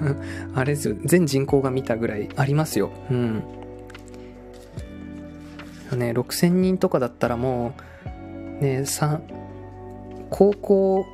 [0.54, 2.90] あれですよ、全人口が見たぐらいありますよ。
[3.10, 3.42] うん。
[5.96, 7.74] ね、6000人とかだったらも
[8.60, 9.20] う、ね、3、
[10.30, 11.06] 高校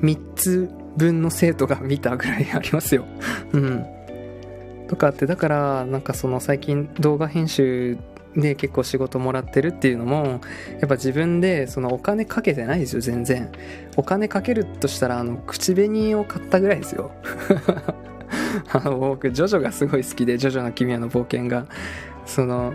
[0.00, 3.06] 3つ分の生徒が見たぐらいありますよ。
[3.52, 3.84] うん。
[4.88, 7.96] とかって、だから、なんかその最近動画編集
[8.36, 10.40] で結構仕事もらってるっていうのも、
[10.80, 13.50] やっぱ自分でそのお金かけてないですよ、全然。
[13.96, 17.10] お金かけるとしたら、あの、口紅を買ったぐらいですよ。
[18.72, 21.66] あの、僕、ジョジョがすごい好きで、ジョジョの奇妙な冒険が。
[22.26, 22.74] その、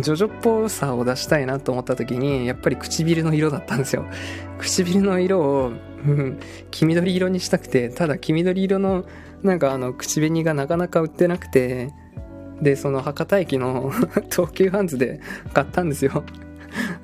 [0.00, 4.04] ジョジョっぽさを出したいなと思った時に、やっぱり唇の色だったんですよ。
[4.58, 5.72] 唇の色を、
[6.06, 6.38] うん、
[6.70, 9.04] 黄緑色にしたくて、ただ黄緑色の、
[9.42, 11.90] なんかあの、口紅がなかなか売ってなくて、
[12.60, 13.90] で、その博多駅の
[14.30, 15.20] 東急ハンズで
[15.52, 16.24] 買ったんですよ。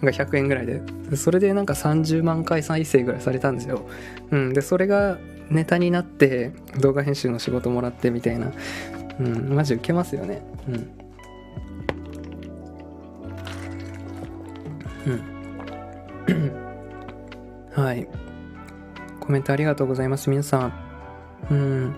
[0.02, 0.82] なんか100円ぐらいで。
[1.16, 3.86] それでなんか30万回再生ぐらいされたんですよ。
[4.30, 4.52] うん。
[4.52, 5.18] で、それが
[5.50, 8.52] ネタになって動画編集の仕事もらってみたいな。
[9.20, 9.54] うん。
[9.54, 10.42] マジ受けますよね。
[10.68, 11.01] うん。
[17.74, 18.08] はい。
[19.20, 20.30] コメントありがとうございます。
[20.30, 20.72] 皆さん。
[21.50, 21.94] うん。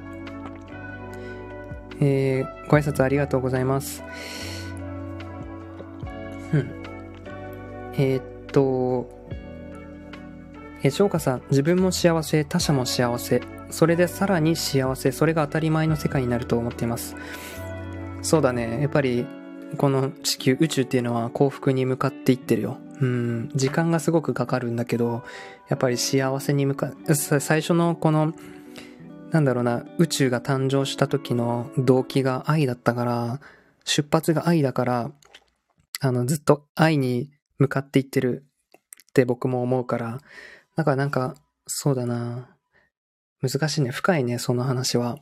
[2.01, 4.03] えー、ご挨拶ありがとうございます。
[6.53, 6.83] うん。
[7.95, 9.09] えー、っと、
[10.83, 17.17] えー、翔歌さん、自分も幸せ、他者も幸せ、それでさらに幸せ、それが当たり前の世界になると思っています。
[18.23, 18.81] そうだね。
[18.81, 19.27] やっぱり、
[19.77, 22.79] この地球、宇宙っていうのは幸福に向かっていってるよ。
[23.01, 25.25] うん、時間がすごくかかるんだけど、
[25.69, 28.35] やっぱり幸せに向かう、最初のこの、
[29.31, 33.41] なんだろうな、宇宙が誕生した時の動機が愛だったから、
[33.85, 35.11] 出発が愛だから、
[36.01, 38.45] あの、ずっと愛に向かっていってる
[39.09, 40.21] って僕も思うから、
[40.77, 41.35] だからなんか、
[41.67, 42.49] そうだな。
[43.41, 43.91] 難しいね。
[43.91, 45.19] 深いね、その話は。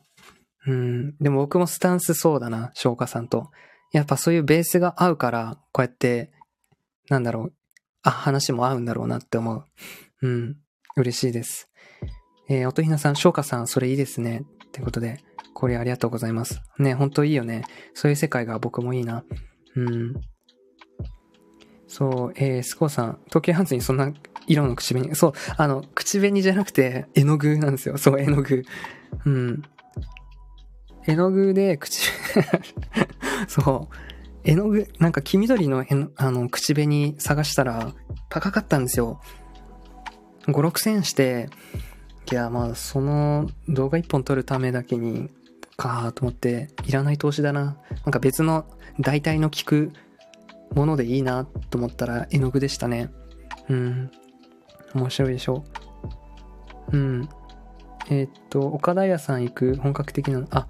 [0.66, 1.16] うん。
[1.20, 3.50] でも僕もスタンスそうだな、翔歌さんと。
[3.92, 6.32] やっぱそういうベースが合うから、こうやって、
[7.08, 7.52] なんだろう、
[8.02, 9.64] あ、話も合うんだろうなって思う。
[10.22, 10.56] うん。
[10.96, 11.68] 嬉しいです。
[12.48, 14.44] えー、音ひなさん、翔歌さん、それいいですね。
[14.66, 15.20] ってことで、
[15.54, 16.60] これありがとうございます。
[16.78, 17.64] ね、ほんといいよね。
[17.94, 19.24] そういう世界が僕もいいな。
[19.76, 20.14] うん。
[21.86, 24.10] そう、えー、スコーさん、時計ハンズにそんな
[24.46, 27.98] 色の口紅、そう、あの、口紅じゃなくて、絵の具なんですよ。
[27.98, 28.64] そう、絵の具。
[29.26, 29.62] うん。
[31.06, 32.10] 絵の具で口、
[33.48, 33.94] そう、
[34.44, 37.92] 絵の具、なんか黄緑の絵の、あの、口紅探したら
[38.28, 39.20] 高かったんですよ。
[40.46, 41.48] 5、6千円して、
[42.30, 45.30] いや、まあ、その動画1本撮るためだけに、
[45.76, 47.76] かーと思って、いらない投資だな。
[48.04, 48.64] なんか別の
[49.00, 49.92] 代替の効く
[50.74, 53.10] ものでいいなと思ったら絵の具でしたね。
[53.68, 54.10] うん。
[54.94, 55.64] 面白いでしょ
[56.92, 57.28] うん。
[58.10, 60.66] えー、っと、岡田屋さん行く本格的な、あ、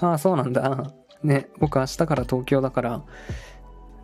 [0.00, 0.92] ああ、そうなんだ。
[1.22, 3.04] ね、僕明日から東京だから、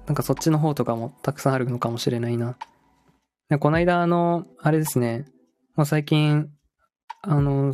[0.06, 2.56] なんかそっちの方とかもたくさんあるのかもしれないな。
[3.48, 5.26] でこの間、あの、あれですね、
[5.76, 6.50] もう最近、
[7.22, 7.72] あの、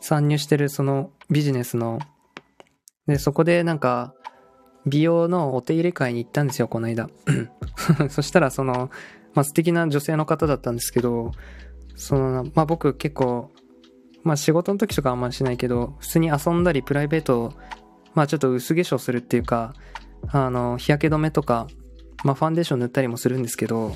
[0.00, 1.98] 参入してるそのビジネスの、
[3.06, 4.14] で、そこでなんか、
[4.86, 7.08] 美容のお手入れ会に行ったんですよ、この間。
[8.10, 8.90] そしたら、その、
[9.34, 11.32] まあ、素敵な女性の方だったんですけど、
[11.96, 13.50] その、まあ、僕結構、
[14.24, 17.52] まあ仕事の時とかあんまりしないけど、普通に遊んだりプライベート、
[18.14, 19.74] まあちょっと薄化粧するっていうか、
[20.28, 21.68] あの、日焼け止めとか、
[22.24, 23.94] まあファンデーション塗ったりもするんですけど、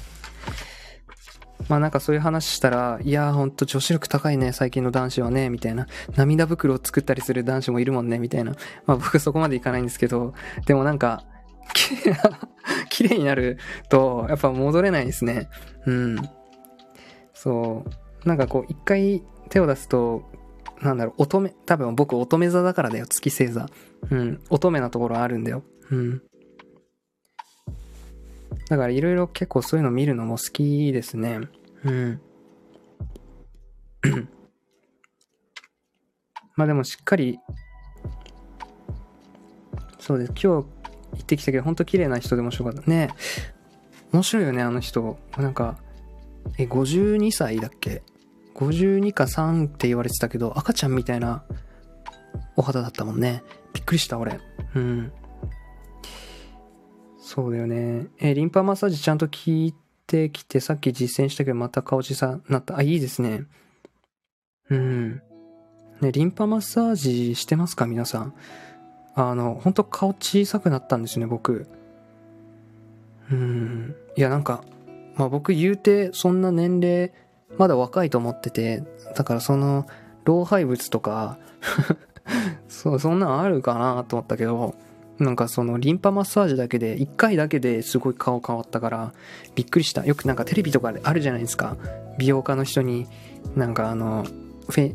[1.68, 5.86] まあなんかそういう話したら、いやーほんと女子力高いね、最近の男子はね、みたいな。
[6.14, 8.52] 涙袋を作ったりする男子もいるもんね、みたいな。
[8.86, 10.34] まあ僕そこまでいかないんですけど、
[10.66, 11.24] でもなんか、
[12.90, 15.48] 綺麗になると、やっぱ戻れないですね。
[15.86, 16.28] うん。
[17.34, 17.84] そ
[18.24, 18.28] う。
[18.28, 20.22] なんかこう、一回手を出すと、
[20.82, 23.68] なんだろう、乙女、多分僕乙女座だからだよ、月星座。
[24.10, 25.62] うん、乙女なところあるんだよ。
[25.90, 26.22] うん。
[28.68, 31.40] だからいろいろ結構そういうの見るのも好きですね。
[31.84, 32.20] うん。
[36.54, 37.38] まあでもしっかり、
[39.98, 40.32] そうです。
[40.32, 40.66] 今日行
[41.22, 42.82] ってきたけど、ほんと綺麗な人で面白かった。
[42.82, 43.10] ね
[44.12, 45.18] 面白いよね、あの人。
[45.36, 45.78] なんか、
[46.58, 48.02] え、52歳だっけ
[48.58, 51.44] 52か3って言われてたけど、赤ちゃんみたいな
[52.56, 53.44] お肌だったもんね。
[53.72, 54.40] びっくりした、俺。
[54.74, 55.12] うん。
[57.18, 58.08] そうだよね。
[58.18, 59.74] えリンパマッサージちゃんと効い
[60.08, 62.76] てきて、さっき実践したけど、また顔小さなった。
[62.76, 63.44] あ、いいですね。
[64.70, 65.22] うん。
[66.00, 68.34] ね、リンパマッサージしてますか皆さん。
[69.14, 71.68] あの、ほんと顔小さくなったんですね、僕。
[73.30, 74.64] うんいやなんか、
[75.16, 77.12] まあ、僕言うてそんな年齢
[77.56, 78.84] まだ若いと思ってて
[79.16, 79.86] だからその
[80.24, 81.38] 老廃物とか
[82.68, 84.74] そそんなんあるかなと思ったけど
[85.18, 89.12] なんかそのリンパマッサージだけで1回だけですごい顔変わったから
[89.54, 90.06] びっくりした。
[90.06, 91.76] よくなんかテレビとかあるじゃないですか。
[92.18, 93.06] 美容家の人に
[93.56, 94.24] なんかあの
[94.68, 94.94] フェ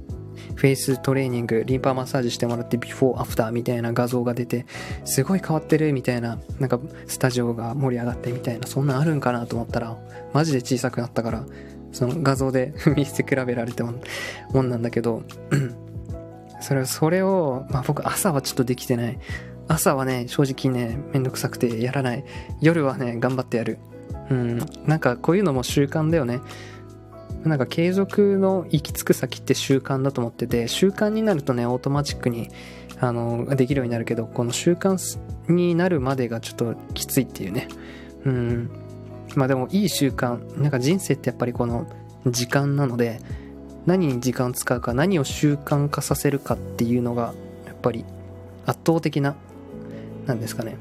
[0.56, 4.66] フェイストレーニングリンパマッサージしてもらってビフォーアフターみたいな画像が出て
[5.06, 9.98] すごい変わってるみたいななんかスタジオが盛り上がってみたいなそんなんあるんかなと思ったら
[10.34, 11.46] マジで小さくなったから
[11.93, 13.93] その画像で 見せて比べられても
[14.51, 15.23] もんなんだけど
[16.60, 19.19] それそれを、まあ、僕朝はちょっとできてない。
[19.67, 22.25] 朝はね正直ねめんどくさくてやらない。
[22.62, 23.79] 夜はね頑張ってやる。
[24.29, 24.60] うん。
[24.86, 26.39] なんかこういうのも習慣だよね。
[27.43, 32.49] なんか継続の行き着く先って習慣だと思ってて習慣になるとねオートマチックに
[33.01, 34.97] あのできるようになるけどこの習慣
[35.51, 37.67] になるまでがちょっときついっていうね。
[38.25, 38.71] うん。
[39.36, 41.88] まあでもいい習慣なんか人生ってやっぱりこの
[42.28, 43.19] 時間なので
[43.86, 47.34] 何に時間を使うか何を習慣化させるかっていうのが
[47.65, 48.06] やっぱり
[48.65, 49.36] 圧倒的な
[50.26, 50.78] なんですかね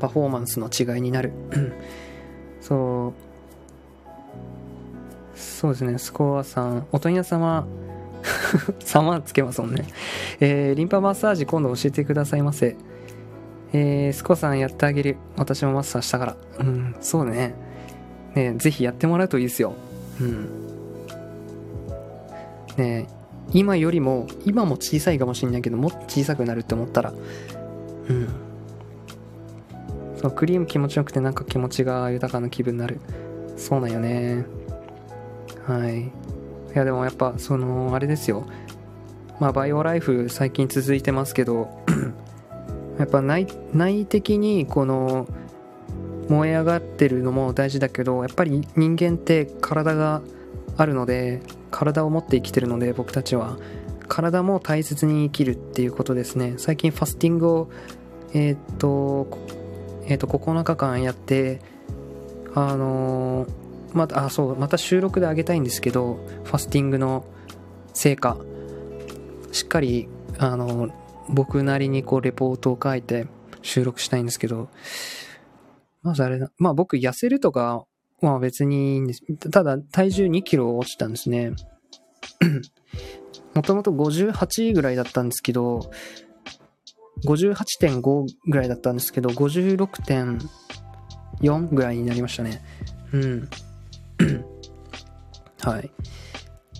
[0.00, 1.32] パフォーマンスの違いになる。
[2.60, 3.32] そう。
[5.38, 7.66] そうですねスコアさんお問屋様
[8.80, 9.86] 様つけますもんね。
[10.40, 12.76] えー、リンパマッサージ今度教えてくださいませ。
[13.72, 15.16] えー、スコさんやってあげる。
[15.36, 16.36] 私もマッサーしたから。
[16.60, 17.54] うんそうね。
[18.34, 19.74] ねぜひやってもらうといいですよ。
[20.20, 20.48] うん。
[22.76, 23.06] ね
[23.52, 27.12] 今よりも今も小さいかもしれないけどもっと小さくなるって思ったら。
[28.08, 28.28] うん。
[30.20, 33.00] そうクリーム気持ちよくてなんか気持ちが豊かな気分になる。
[33.56, 34.44] そうなんよね。
[35.66, 36.02] はい。
[36.02, 36.10] い
[36.74, 38.46] やでもやっぱそのあれですよ。
[39.40, 41.84] まあバイオライフ最近続いてますけど
[43.02, 45.26] やっぱ内内的にこの
[46.28, 50.22] 燃え上がってるのも大事だけどやっぱり人間って体が
[50.76, 53.58] あるので体を持って生きてるので僕たちは。
[54.08, 56.54] 体も大切に生きるっていうことですね。
[56.58, 57.70] 最近ファスティングを
[58.34, 59.26] えー、っと
[60.04, 61.60] えー、っと9日間やって
[62.54, 63.48] あのー、
[63.94, 67.24] またあそうまた収録であげたいんですけどファスティングの
[67.94, 68.36] 成果。
[69.50, 70.90] しっかりあの
[71.28, 73.26] 僕なりにこうレポートを書いて
[73.62, 74.68] 収録したいんですけど
[76.02, 77.84] まずあれだまあ僕痩せるとか
[78.22, 79.22] まあ別にいいんです。
[79.50, 81.52] ただ体重2キロ落ちたんですね。
[83.54, 85.90] もともと58ぐらいだったんですけど、
[87.26, 92.62] 58.5ぐらいだったんですけど、56.4ぐらいになりましたね。
[93.12, 93.48] うん。
[95.62, 95.90] はい。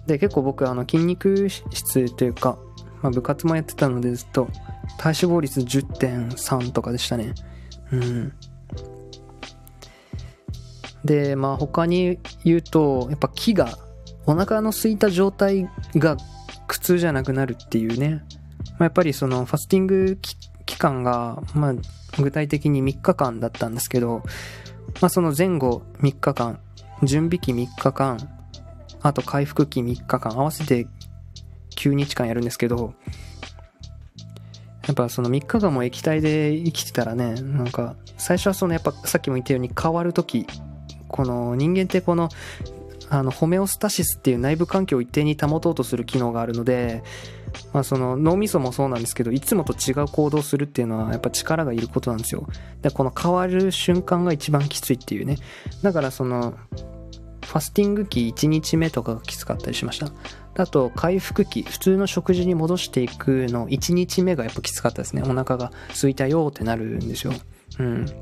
[0.07, 2.59] で、結構僕、あの、筋肉質というか、
[3.02, 4.48] まあ、部活もやってたのでずっと、
[4.98, 7.34] 体脂肪率10.3とかでしたね。
[7.90, 8.32] うん。
[11.04, 13.78] で、まあ他に言うと、やっぱ気が、
[14.24, 16.16] お腹の空いた状態が
[16.68, 18.22] 苦痛じゃなくなるっていうね。
[18.72, 20.18] まあ、やっぱりそのファスティング
[20.64, 21.74] 期間が、まあ
[22.20, 24.22] 具体的に3日間だったんですけど、
[25.00, 26.60] まあその前後3日間、
[27.02, 28.18] 準備期3日間、
[29.00, 30.86] あと回復期3日間、合わせて
[31.74, 32.94] 9日間やるんですけど、
[34.87, 40.46] やっぱその3日間も液体で生きてたらね、なんか、最初はそのやっぱさっきも言ったように変わるとき
[41.08, 42.28] この人間ってこの
[43.11, 47.02] あのホメオスタシスっていう内部環境を一定に保とうとする機能があるので、
[47.74, 52.48] まあ、その脳みそもそうなんですけどいつもと違う行動するっていうのはやっぱ力がいることなんですよ。
[52.80, 55.37] でこの変わる瞬間が一番きついっていうね。
[55.82, 56.54] だからその
[57.44, 60.11] ファスティング期1日目とかがきつかったりしました。
[60.56, 67.33] あと回復期普通の食事に戻していくの1日目がやっぱきつかったですねお腹が空いたよってなるんですよ
[67.79, 68.12] うんだ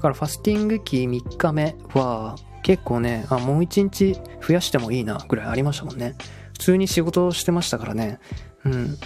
[0.00, 6.14] からファスティング期3日目は結構ね、あ、もう1日増やしてもいいなぐらいありましたもんね。
[6.54, 8.18] 普通に仕事をしてましたからね。
[8.64, 8.96] うん。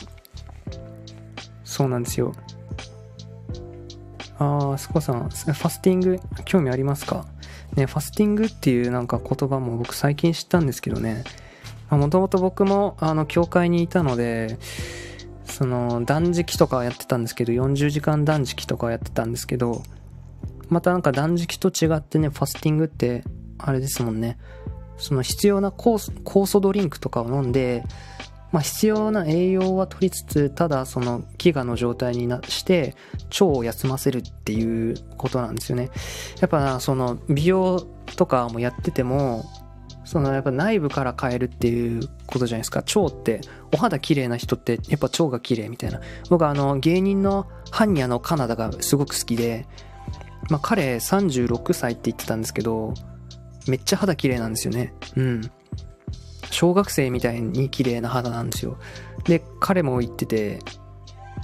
[1.64, 2.32] そうなんですよ。
[4.38, 7.26] あー、スコさん、ファスティング興味ありますか？
[7.74, 11.24] ね、ファスティングっていうなんか言葉も僕最近知ったんですけどね。
[11.90, 14.58] もともと僕もあの教会にいたので、
[15.44, 19.82] その断食とかやってたんですけど、40時間断食とかやってたんですけど、
[20.68, 23.24] またなんか断食と違ってね、ファスティングって、
[23.58, 24.38] あれですもんね。
[24.98, 27.84] その必要な酵素酵素ドリンクとかを飲んで、
[28.50, 32.94] まあ、必要な栄養は取りつつ、ただその飢餓の状態になして、
[33.30, 35.90] 腸を休ませるっていうことなんですよね。
[36.40, 37.80] やっぱその美容
[38.16, 39.44] とかもやってても、
[40.08, 42.78] そのやっぱ内部から変えるっていうことじゃないですか。
[42.78, 43.42] 腸って、
[43.74, 46.00] お肌綺麗な人ってやっぱ腸が綺麗みたいな。
[46.30, 49.66] 僕はあの芸人のハンニャのカナダがすごく好きで、
[50.48, 52.94] まあ彼36歳って言ってたんですけど、
[53.68, 54.94] めっちゃ肌綺麗なんですよね。
[55.14, 55.50] うん。
[56.50, 58.78] 小学生みたいに綺麗な肌なんですよ。
[59.24, 60.60] で、彼も言ってて、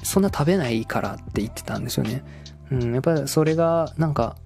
[0.02, 2.24] そんな食べないからって言ってたんですよね。
[2.70, 4.36] うん、やっぱりそれが、なんか、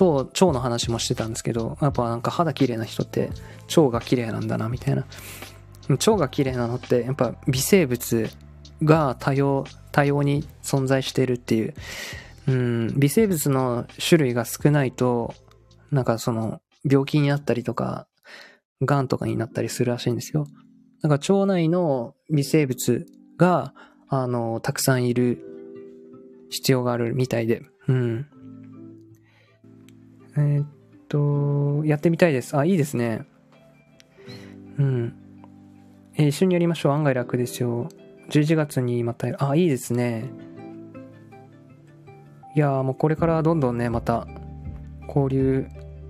[0.00, 3.30] 腸、腸の話もしてたんですけど、やっぱなんか肌綺麗な人って
[3.76, 5.06] 腸が綺麗なんだな、みたいな。
[5.88, 8.28] 腸が綺麗なのって、やっぱ微生物
[8.82, 11.74] が多様、多様に存在してるっていう。
[12.46, 15.34] うん、微生物の種類が少ないと、
[15.90, 18.06] なんかその、病気になったりとか、
[18.82, 20.46] 癌とかになったりするらしいんですよ。
[21.02, 23.06] だから腸内の微生物
[23.38, 23.74] が、
[24.08, 25.42] あの、たくさんいる
[26.50, 27.62] 必要があるみたいで。
[27.88, 28.26] うん。
[30.36, 30.66] えー、っ
[31.08, 32.56] と、やってみたいです。
[32.56, 33.26] あ、いいですね。
[34.78, 35.14] うん。
[36.16, 36.92] えー、一緒にやりましょう。
[36.92, 37.88] 案外楽ですよ。
[38.30, 40.30] 11月にまた、あ、いいですね。
[42.56, 44.28] いやもうこれからどんどんね、また
[45.08, 45.66] 交流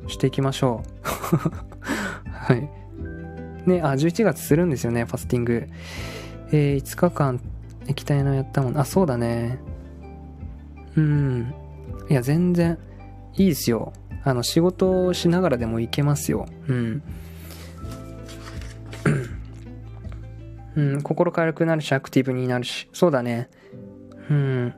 [0.08, 0.82] していきましょ
[2.26, 2.28] う。
[2.28, 2.60] はい。
[3.66, 5.66] ね、あ、11月するんですよね、ファスティング。
[6.52, 7.40] えー、5日間
[7.88, 8.78] 液体のやったもん。
[8.78, 9.58] あ、そうだね。
[10.96, 11.54] うん。
[12.10, 12.78] いや、全然
[13.36, 13.94] いいですよ。
[14.24, 16.46] あの、仕事をしながらでもいけますよ。
[16.66, 17.02] うん。
[20.76, 22.88] うん、心軽くなるし、アクティブになるし。
[22.92, 23.48] そうだね。
[24.30, 24.74] うん。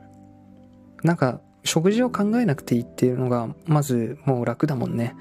[1.03, 5.15] なんか、食事を考えなくていいっていうのが、まずもう楽だもんね。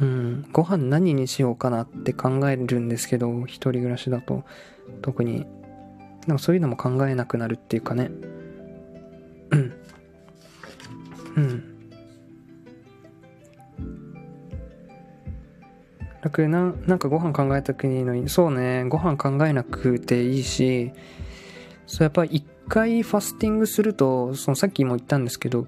[0.00, 0.46] うん。
[0.52, 4.44] ご飯何にしようかなって考えるんですけど、一人暮らしだと。
[5.00, 5.46] 特に。
[6.26, 8.10] でもそういうのも考えなくなるっていうかね。
[9.50, 9.72] うん。
[11.36, 11.73] うん。
[16.24, 20.90] 楽な、なんかご飯考えたくいいのに、そうね、ご飯考えなくていいし、
[21.86, 25.66] そうやっぱり一回ファスティングすると、そのさっきも言ったんですけど、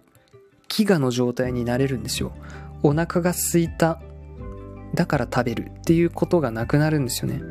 [0.69, 2.33] 飢餓の状態になれるんですよ。
[2.83, 4.01] お腹が空いた。
[4.95, 7.43] だから食べるっていうことがなくなるんですよね。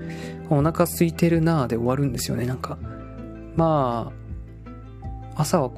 [0.50, 2.80] お腹空いてるなぁで終わるんですよね、なんか。
[3.56, 4.12] ま
[5.36, 5.70] あ、朝は、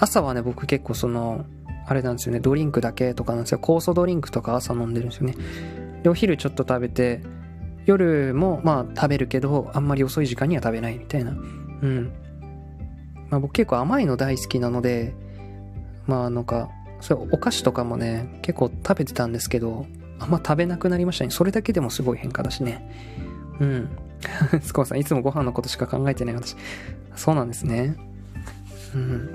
[0.00, 1.44] 朝はね、僕結構その、
[1.86, 3.60] あれなんですよね、ドリンクだけとかなんですよ。
[3.62, 5.36] 酵素ドリンクとか朝飲んでるんですよね。
[6.04, 7.22] で、お昼ちょっと食べて、
[7.86, 11.32] 夜もまあ食べるけど、あんまり遅い時間には食べないみたいな。
[11.32, 12.12] うん。
[13.30, 15.14] まあ僕結構甘いの大好きなので、
[16.06, 19.86] まあなんか、それお菓子とかもね、結構食べてたんですけど、
[20.18, 21.30] あんま食べなくなりましたね。
[21.30, 22.86] それだけでもすごい変化だしね。
[23.60, 23.88] うん。
[24.60, 26.54] スコアさん、いつもご飯のことしか考えてない私。
[27.16, 27.96] そうなんですね。
[28.94, 29.30] うん。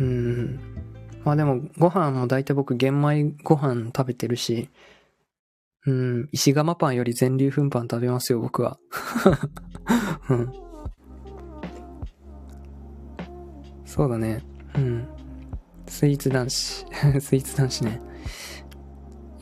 [0.00, 0.71] うん。
[1.24, 4.68] まあでも、ご飯も大体僕、玄米ご飯食べてるし、
[5.86, 8.78] うん、石窯パンより全粒粉パン食べますよ、僕は。
[10.30, 10.52] うん。
[13.84, 14.42] そうだね。
[14.76, 15.06] うん。
[15.86, 16.86] スイーツ男子。
[17.20, 18.00] スイーツ男子ね。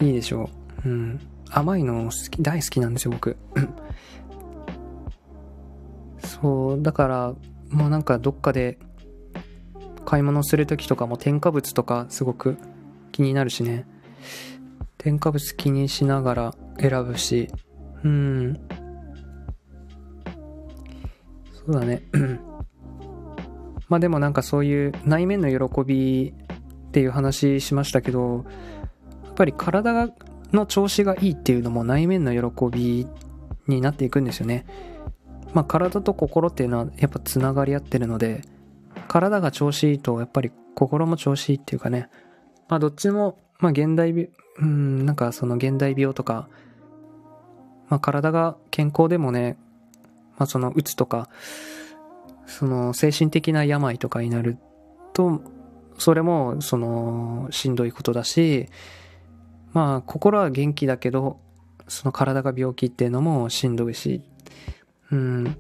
[0.01, 0.51] いいでしょ
[0.85, 0.89] う。
[0.89, 1.21] うん。
[1.51, 3.37] 甘いの好き、大好きなんですよ、僕。
[6.25, 7.35] そう、だから、
[7.71, 8.79] もうなんかどっかで
[10.11, 12.59] 買い物するときとかも添加物とかすごく
[13.13, 13.87] 気になるしね。
[14.99, 17.49] 添加物気にしながら選ぶし、
[18.03, 18.61] うん。
[21.53, 22.03] そうだね。
[23.89, 26.35] まあでもなんかそういう内面の喜び
[26.89, 28.45] っていう話しましたけど、
[29.27, 30.09] やっぱり体
[30.53, 33.07] の調子がいいっていうのも内面の喜び
[33.69, 34.67] になっていくんですよね。
[35.55, 38.43] まあ体と心っていうのはやっぱつながり合ってるので、
[39.11, 42.09] 体が調子いいとやっぱり心も調子いいっていうかね、
[42.69, 46.49] まあどっちも、まあ現代うん、なんかその現代病とか、
[47.89, 49.57] まあ、体が健康でもね、
[50.39, 51.29] まあ、そのうつとか、
[52.47, 54.59] その精神的な病とかになる
[55.13, 55.43] と、
[55.99, 58.69] それもそのしんどいことだし、
[59.73, 61.41] まあ心は元気だけど、
[61.89, 64.23] その体が病気っていうのもしんどいし、
[65.11, 65.57] うん。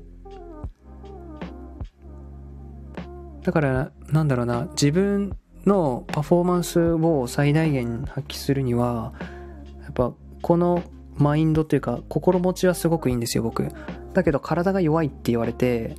[3.42, 5.36] だから、なんだろうな、自分
[5.66, 9.12] のパフォーマンスを最大限発揮するには、
[9.82, 10.12] やっぱ
[10.42, 10.82] この
[11.16, 13.68] マインドというか心持ちはすごくいいんですよ、僕。
[14.14, 15.96] だけど体が弱いって言われて、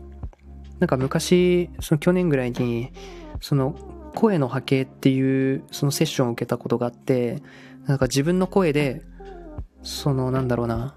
[0.79, 2.91] なんか昔、その去年ぐらいに、
[3.39, 3.75] その
[4.15, 7.41] 声の波形っていうそのセッションを受けたことがあって、
[7.85, 9.03] なんか自分の声で、
[9.83, 10.95] そのなんだろうな、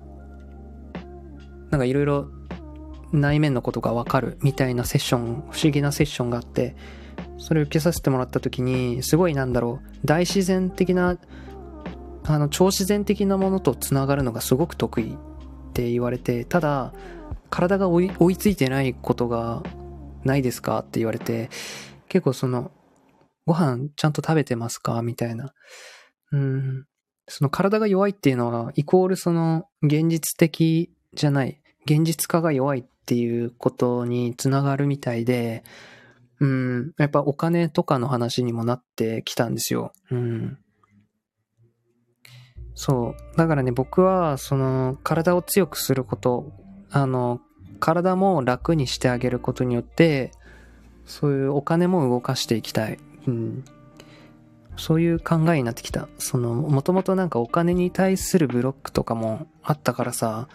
[1.71, 2.29] なんかいろいろ
[3.21, 6.77] 内面のことがわかるみたいなセッション、不思議なセッションがあって、
[7.39, 11.19] それを受けさせてもらった時に、すごいなんだろう、大自然的な、
[12.25, 16.93] あの、超自然的なものと繋がるのがすごく得意って言われて、ただ、
[17.51, 19.63] 体が追い追いついてないことが
[20.25, 21.51] ないですかって言われて、
[22.09, 22.73] 結構その、
[23.47, 25.53] ご飯ちゃんと食べてますかみたいな。
[26.33, 26.87] うん。
[27.29, 35.65] その体が弱いっていうのは、イコールその、現実的じゃない、現実化が弱いっていうことにつながるみたいで、
[36.41, 39.93] うん、やっぱお金とかの話にもなってきたんですよ。
[40.11, 40.59] うん。
[42.75, 43.37] そう。
[43.37, 46.53] だからね、僕は、その、体を強くすること、
[46.91, 47.41] あの、
[47.79, 50.33] 体も楽にしてあげることによって、
[51.07, 52.99] そういうお金も動かしていきたい。
[53.29, 53.65] うん。
[54.77, 56.09] そういう考えになってきた。
[56.19, 60.49] その、もともとなんかお金に対するブロックとかもあったからさ、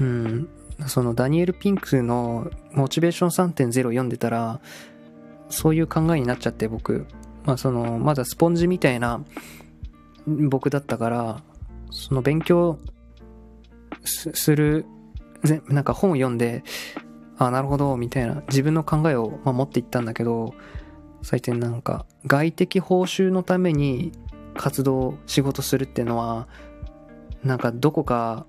[0.00, 0.48] うん、
[0.86, 4.60] そのダニエル・ピンクのモチベーション3.0読んでたら、
[5.48, 7.06] そういう考えになっちゃって僕、
[7.44, 9.24] まあその、まだスポンジみたいな
[10.26, 11.42] 僕だったから、
[11.90, 12.78] その勉強
[14.04, 14.86] する、
[15.68, 16.64] なんか本を読んで、
[17.38, 20.54] あ、なるほど、みたいな自分の考えを、まあ、持っていったんだけど、
[21.22, 24.12] 最近なんか外的報酬のために
[24.54, 26.48] 活動、仕事するっていうのは、
[27.44, 28.46] なんかどこか、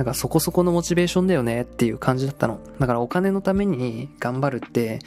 [0.00, 2.58] なんかそこそこのモチベーションだよねっていう感じだったの。
[2.78, 4.98] だからお金のために頑張るって、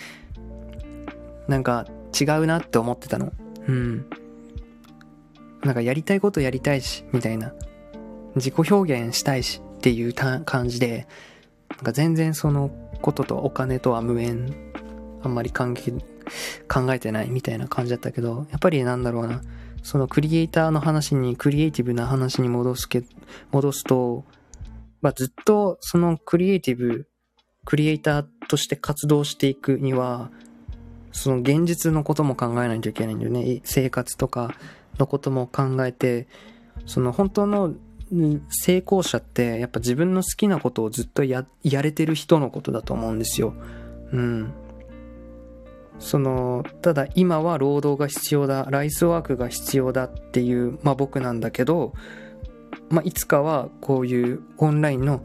[1.47, 3.33] なんか違うなって思ってたの。
[3.67, 4.05] うん。
[5.63, 7.53] なんかやりたいことやりたいし、みたいな。
[8.35, 11.07] 自己表現したいしっていう感じで、
[11.71, 12.69] なんか全然その
[13.01, 14.53] こととお金とは無縁、
[15.23, 15.91] あんまり関係、
[16.71, 19.41] 考えてないみたいな感じだったけど、やっぱりなんだろうな、
[19.81, 23.03] そのクリエイターの話に、クリエイティブな話に戻すけ、
[23.51, 24.23] 戻すと、
[25.03, 27.07] まあ、ずっとそのクリエイティブ、
[27.65, 30.31] クリエイターとして活動していくには、
[31.11, 33.61] その現実のことも考えないといけないんだよね。
[33.65, 34.55] 生活とか
[34.97, 36.27] のことも考えて、
[36.85, 37.73] その本当の
[38.47, 43.53] 成功者ってやっぱ自分の好きなことをずっとや、やれてる人のことだと思うんですよ。
[44.13, 44.53] うん。
[45.99, 51.93] その、ただ今は労働が必要だ、ライスワークが必要だっていう、まあ僕なんだけど、
[52.89, 55.23] まあいつかはこういうオンラインの、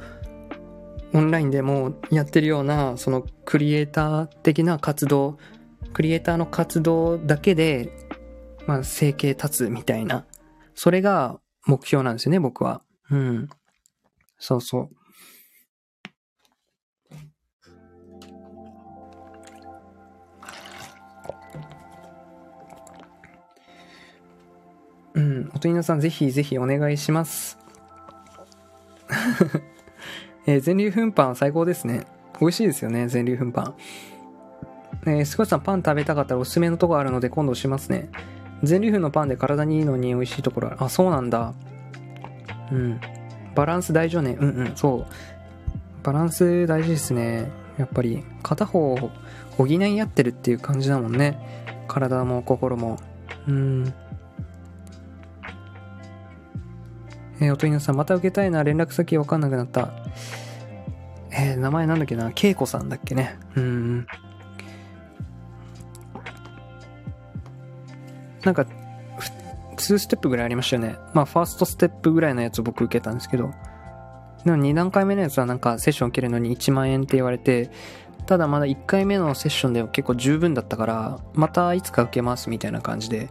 [1.12, 5.38] オンラインでもやってるような、そのクリエイター的な活動、
[5.92, 7.92] クリエイターの活動だけで、
[8.66, 10.26] まあ生計立つみたいな。
[10.74, 12.82] それが目標なんですよね、僕は。
[13.10, 13.48] うん。
[14.38, 14.97] そうそう。
[25.54, 27.58] おとりなさんぜひぜひお願いします。
[30.46, 32.06] えー、全粒粉パン最高ですね。
[32.40, 33.74] 美味しいですよね、全粒粉パン。
[35.06, 38.08] えー、すごいさんパン食べたかったらおすすめのとこあるので今度しますね。
[38.62, 40.76] 全粒粉のパンで体にいいのに美味しいところある。
[40.80, 41.54] あ、そうなんだ。
[42.72, 43.00] うん。
[43.54, 44.36] バランス大事よね。
[44.38, 46.04] うんうん、そう。
[46.04, 47.50] バランス大事ですね。
[47.76, 48.96] やっぱり、片方
[49.56, 51.38] 補い合ってるっていう感じだもんね。
[51.86, 52.98] 体も心も。
[53.46, 53.94] うん。
[57.40, 58.64] えー、おとりなさん、また受けたいな。
[58.64, 59.90] 連絡先わかんなくなった。
[61.30, 62.32] えー、名前なんだっけな。
[62.32, 63.38] けいこさんだっけね。
[63.54, 64.06] うん。
[68.44, 68.66] なんか、
[69.76, 70.96] 2ステップぐらいありましたよね。
[71.14, 73.52] まあ、ファーストステップぐらいのやつを僕受けたんですけど、
[74.44, 77.70] でも2段階目のやつはなんかセッション受けるのに1万円って言われて、
[78.26, 83.28] ただまだ1回目のセッションでは結構十分だったから、またいつか受けますみたいな感じで、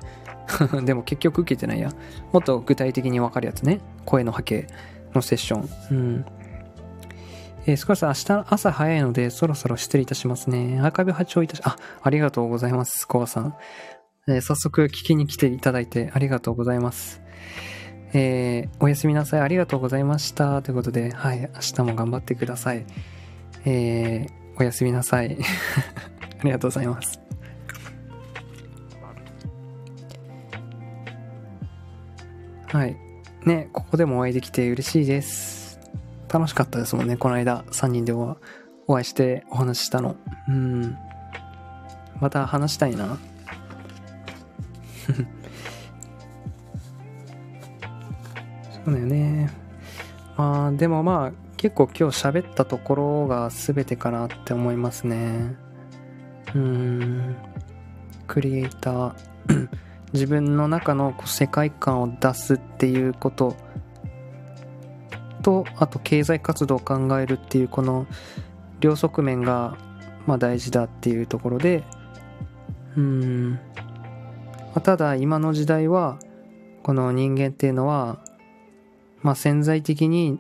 [0.84, 1.92] でも結局受けてないや。
[2.32, 3.80] もっと具体的にわかるやつね。
[4.06, 4.68] 声の波形
[5.14, 5.70] のセッション。
[5.92, 6.26] うん。
[7.66, 10.80] えー、少し明日朝早いのでそろそろ失礼いたしますね。
[10.82, 13.56] アーカイブ発聴いたし、あ、ありがとうございます、コアさん。
[14.28, 17.22] えー、早速聞きに来ていただいてありがとうございます。
[18.14, 19.42] えー、おやすみなさい。
[19.42, 20.62] ありがとうございました。
[20.62, 22.86] ということで、はい、明日も頑張ってください。
[23.66, 25.38] えー、おやすみなさい。
[26.40, 27.27] ありがとうございます。
[32.68, 32.98] はい。
[33.46, 35.80] ね、ここでもお会いできて嬉しいです。
[36.28, 38.38] 楽しかったですもんね、この間3人でお
[38.88, 40.18] 会いしてお話ししたの。
[40.50, 40.98] うん。
[42.20, 43.18] また話したいな。
[48.86, 49.50] そうだよね。
[50.36, 55.56] まあ、でもまあ、結構今日喋ったところが全てかなって思いますね。
[56.54, 57.36] うーん。
[58.28, 59.14] クリエイター。
[60.14, 63.56] 自分の中の世界観を出すっていうこと
[65.44, 68.08] と、あと経済活動を考えるっていうこの
[68.80, 69.78] 両側面が
[70.26, 71.84] まあ大事だっていうところで、
[72.96, 73.52] うん。
[73.52, 73.60] ま
[74.76, 76.20] あ、ただ今の時代は
[76.84, 78.20] この人間っていうのは、
[79.22, 80.40] まあ、潜在的に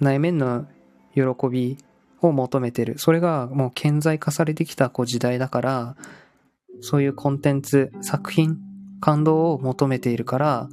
[0.00, 0.66] 内面の
[1.14, 1.78] 喜び
[2.20, 2.98] を求めてる。
[2.98, 5.96] それがもう顕在化されてきたこう時代だから、
[6.80, 8.58] そういうコンテンツ、作品、
[9.02, 10.68] 感動を求めているから、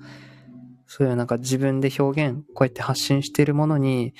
[0.86, 4.14] そういうなんか自分で表現、こうやって発信しているものに、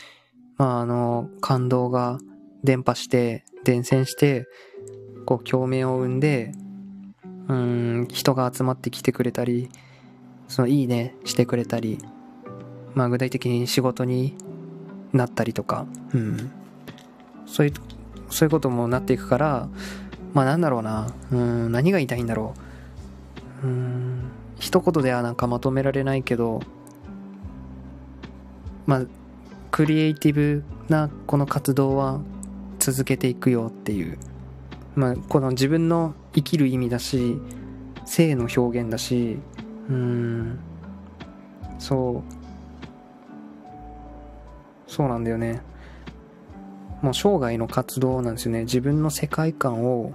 [0.58, 2.18] まああの、感動が
[2.64, 4.48] 伝播して、伝染して、
[5.28, 6.52] こう共鳴を生んで、
[7.50, 9.70] うん、人が集まってきてくれたり、
[10.48, 12.00] そのいいねしてくれたり、
[12.96, 14.36] まあ具体的に仕事に
[15.14, 15.86] なったりとか、
[16.16, 16.52] うん。
[17.46, 17.74] そういう、
[18.32, 19.70] そういうこともなっていくから、
[20.34, 22.69] まあなんだろうな、うん、何が言いたいんだろう。
[23.64, 26.62] うん、一言ではなんかまとめられないけど、
[28.86, 29.02] まあ、
[29.72, 32.20] クリエイティブなこの活動は
[32.80, 34.18] 続けていくよっていう、
[34.96, 37.38] まあ、この自分の生きる意味だし、
[38.06, 39.40] 性の表現だし、
[39.90, 40.60] うん、
[41.78, 45.62] そう、そうなんだよね。
[47.02, 48.62] もう生涯の活動なんですよね。
[48.62, 50.12] 自分の世界観を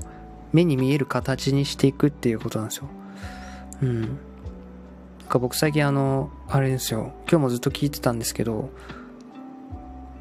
[0.52, 2.88] 目に見える形にしていくっていうことなんですよ。
[3.84, 4.00] うん。
[4.02, 7.12] なんか僕最近あの、あれですよ。
[7.30, 8.70] 今日もずっと聞いてたんですけど、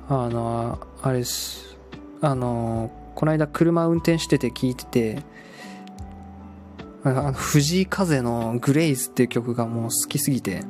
[0.09, 1.77] あの、あれです。
[2.21, 5.23] あの、この間車運転してて聞いてて、
[7.05, 10.61] あの藤井風のグレイズっていう曲がもう好きすぎて、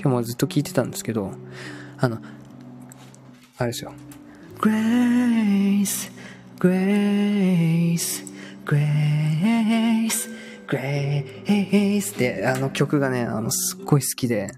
[0.00, 1.32] 今日もずっと聞いてたんですけど、
[1.98, 2.18] あの、
[3.58, 3.92] あれですよ。
[10.66, 14.54] Grace, Grace, Grace, Grace ってあの曲がね、あの、すっごい好きで、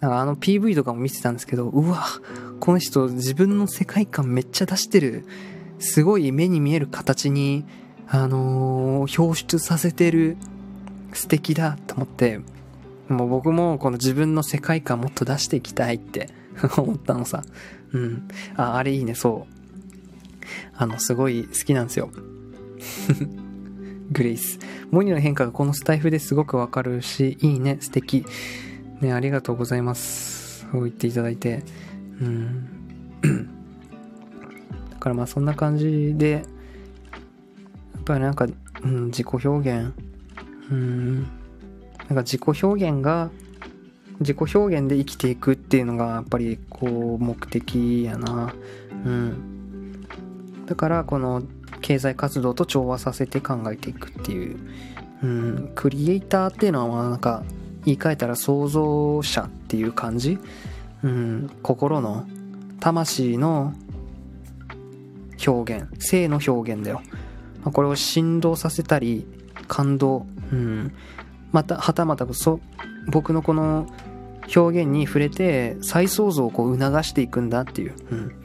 [0.00, 2.04] なんかあの PV とかも見てたんですけど、うわ、
[2.60, 5.24] この人自分の世界観めっちゃ出してる。
[5.78, 7.64] すごい目に見える形に、
[8.06, 10.36] あのー、表出させてる。
[11.12, 12.40] 素敵だと思って、
[13.08, 16.30] もう僕もこの自分の世界観もっと出していきたいって
[16.76, 17.42] 思ったのさ。
[17.92, 18.28] うん。
[18.56, 19.54] あ、あれいいね、そう。
[20.74, 22.10] あの、すごい好きなんですよ。
[24.10, 24.58] グレイス。
[24.90, 28.24] モニの変化がこのスタイフですごくわかるし、いいね、素敵。
[29.00, 30.66] ね、ありがとうございます。
[30.70, 31.62] そう言っていただいて。
[32.20, 32.68] うん。
[34.90, 38.46] だからまあそんな感じで、やっぱりなんか、
[38.82, 39.92] うん、自己表現。
[40.70, 41.22] うん。
[41.22, 41.28] なん
[42.08, 43.30] か自己表現が
[44.20, 48.54] 自己表現で生きていくっていうのがやっぱりこう目的やな
[49.06, 50.06] うん
[50.66, 51.42] だからこの
[51.90, 54.60] 経済活動と調和させて考えていくっていう、
[55.24, 57.42] うん、クリエイターっていうのはなんか
[57.84, 60.38] 言い換えたら創造者っていう感じ、
[61.02, 62.28] うん、心の
[62.78, 63.74] 魂の
[65.44, 67.02] 表現性の表現だよ、
[67.64, 69.26] ま、これを振動させたり
[69.66, 70.94] 感動、うん、
[71.50, 72.60] またはたまたそ
[73.08, 73.88] 僕のこの
[74.54, 78.39] 表現に触れて再創造をこう促していくんだっていう、うん、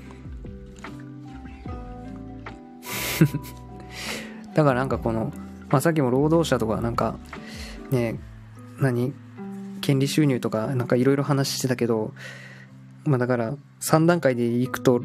[4.54, 5.34] だからなんかこの、
[5.70, 7.18] まあ、さっきも労働者とかなんか
[7.92, 8.20] ね
[8.80, 9.14] 何？
[9.82, 12.14] 権利収入とかなんかいろいろ話してたけど
[13.04, 15.04] まあだから3段階でいくと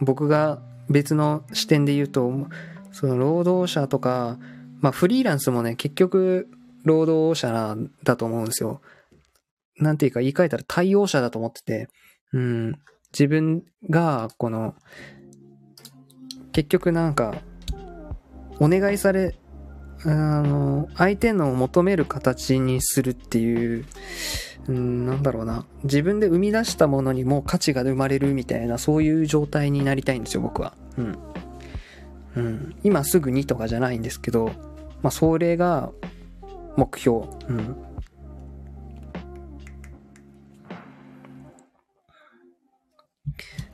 [0.00, 2.32] 僕が別の視点で言うと
[2.92, 4.38] その労働者とか
[4.80, 6.48] まあフリーランスもね結局
[6.84, 8.80] 労働者だと思うんですよ。
[9.76, 11.88] なんていうか言い換えたら対応者だと思ってて、
[12.32, 12.80] うん、
[13.12, 14.74] 自分が、この、
[16.52, 17.34] 結局なんか、
[18.62, 19.34] お願いされ、
[20.04, 23.84] あの、相手の求める形にするっていう、
[24.68, 25.66] うん、なんだろうな。
[25.82, 30.74] 自分で生み出したものにも価値が生まれるみたいな、そういう状態になりたいんですよ、僕は。
[30.96, 31.18] うん。
[32.36, 32.76] うん。
[32.84, 34.52] 今すぐにとかじゃないんですけど、
[35.02, 35.90] まあ、それが
[36.76, 37.26] 目標。
[37.48, 37.76] うん。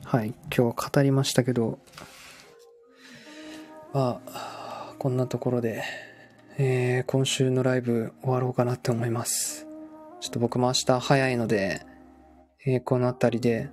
[0.03, 1.77] はい、今日語りましたけど、
[3.93, 4.58] まあ、
[4.99, 5.81] こんなところで、
[6.57, 9.65] えー、今週のライブ終わろうかなって思います。
[10.19, 11.85] ちょっと僕も明日早いので、
[12.65, 13.69] えー、この辺りで、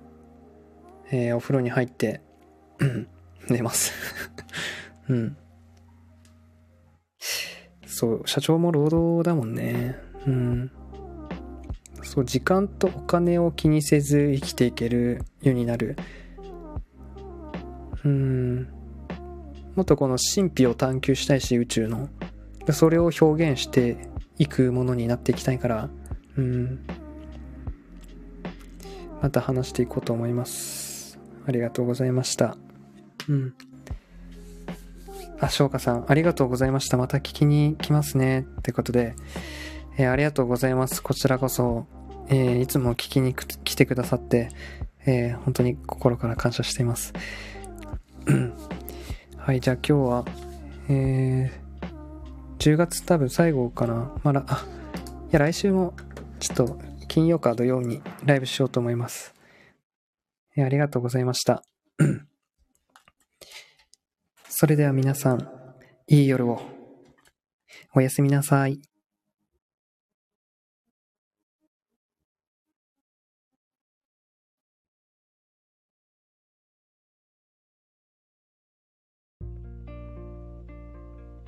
[1.11, 2.21] えー、お風呂に入って、
[3.49, 3.91] 寝ます
[5.09, 5.37] うん。
[7.85, 9.97] そう、社長も労働だもんね。
[10.25, 10.71] うん。
[12.03, 15.97] そう、時間とお金を気にせず生きていけるようになる。
[18.05, 18.76] うん
[19.77, 22.09] もっとこの神秘を探求したいし宇宙の。
[22.71, 24.09] それを表現して
[24.39, 25.89] いくものになっていきたいから。
[26.35, 26.79] うん。
[29.21, 31.19] また話していこうと思います。
[31.45, 32.57] ありがとうございました。
[33.29, 33.53] うん。
[35.39, 36.97] あ翔歌さんありがとうございました。
[36.97, 38.47] また聞きに来ますね。
[38.59, 39.13] ってことで、
[39.99, 41.03] えー、ありがとうございます。
[41.03, 41.85] こちらこそ、
[42.29, 44.49] えー、いつも聞きに来てくださって、
[45.05, 47.13] えー、本当に心から感謝しています。
[49.47, 50.25] はい、じゃあ今日は、
[50.89, 51.49] えー、
[52.57, 54.11] 10月多分最後かな。
[54.21, 54.65] まだ、あ、
[55.29, 55.93] いや、来週も、
[56.41, 56.77] ちょっと、
[57.07, 59.33] 金曜か土曜にライブしようと思います。
[60.57, 61.63] えーありがとうございました。
[64.49, 65.49] それでは皆さん、
[66.07, 66.59] いい夜を。
[67.95, 68.81] おやすみなさい。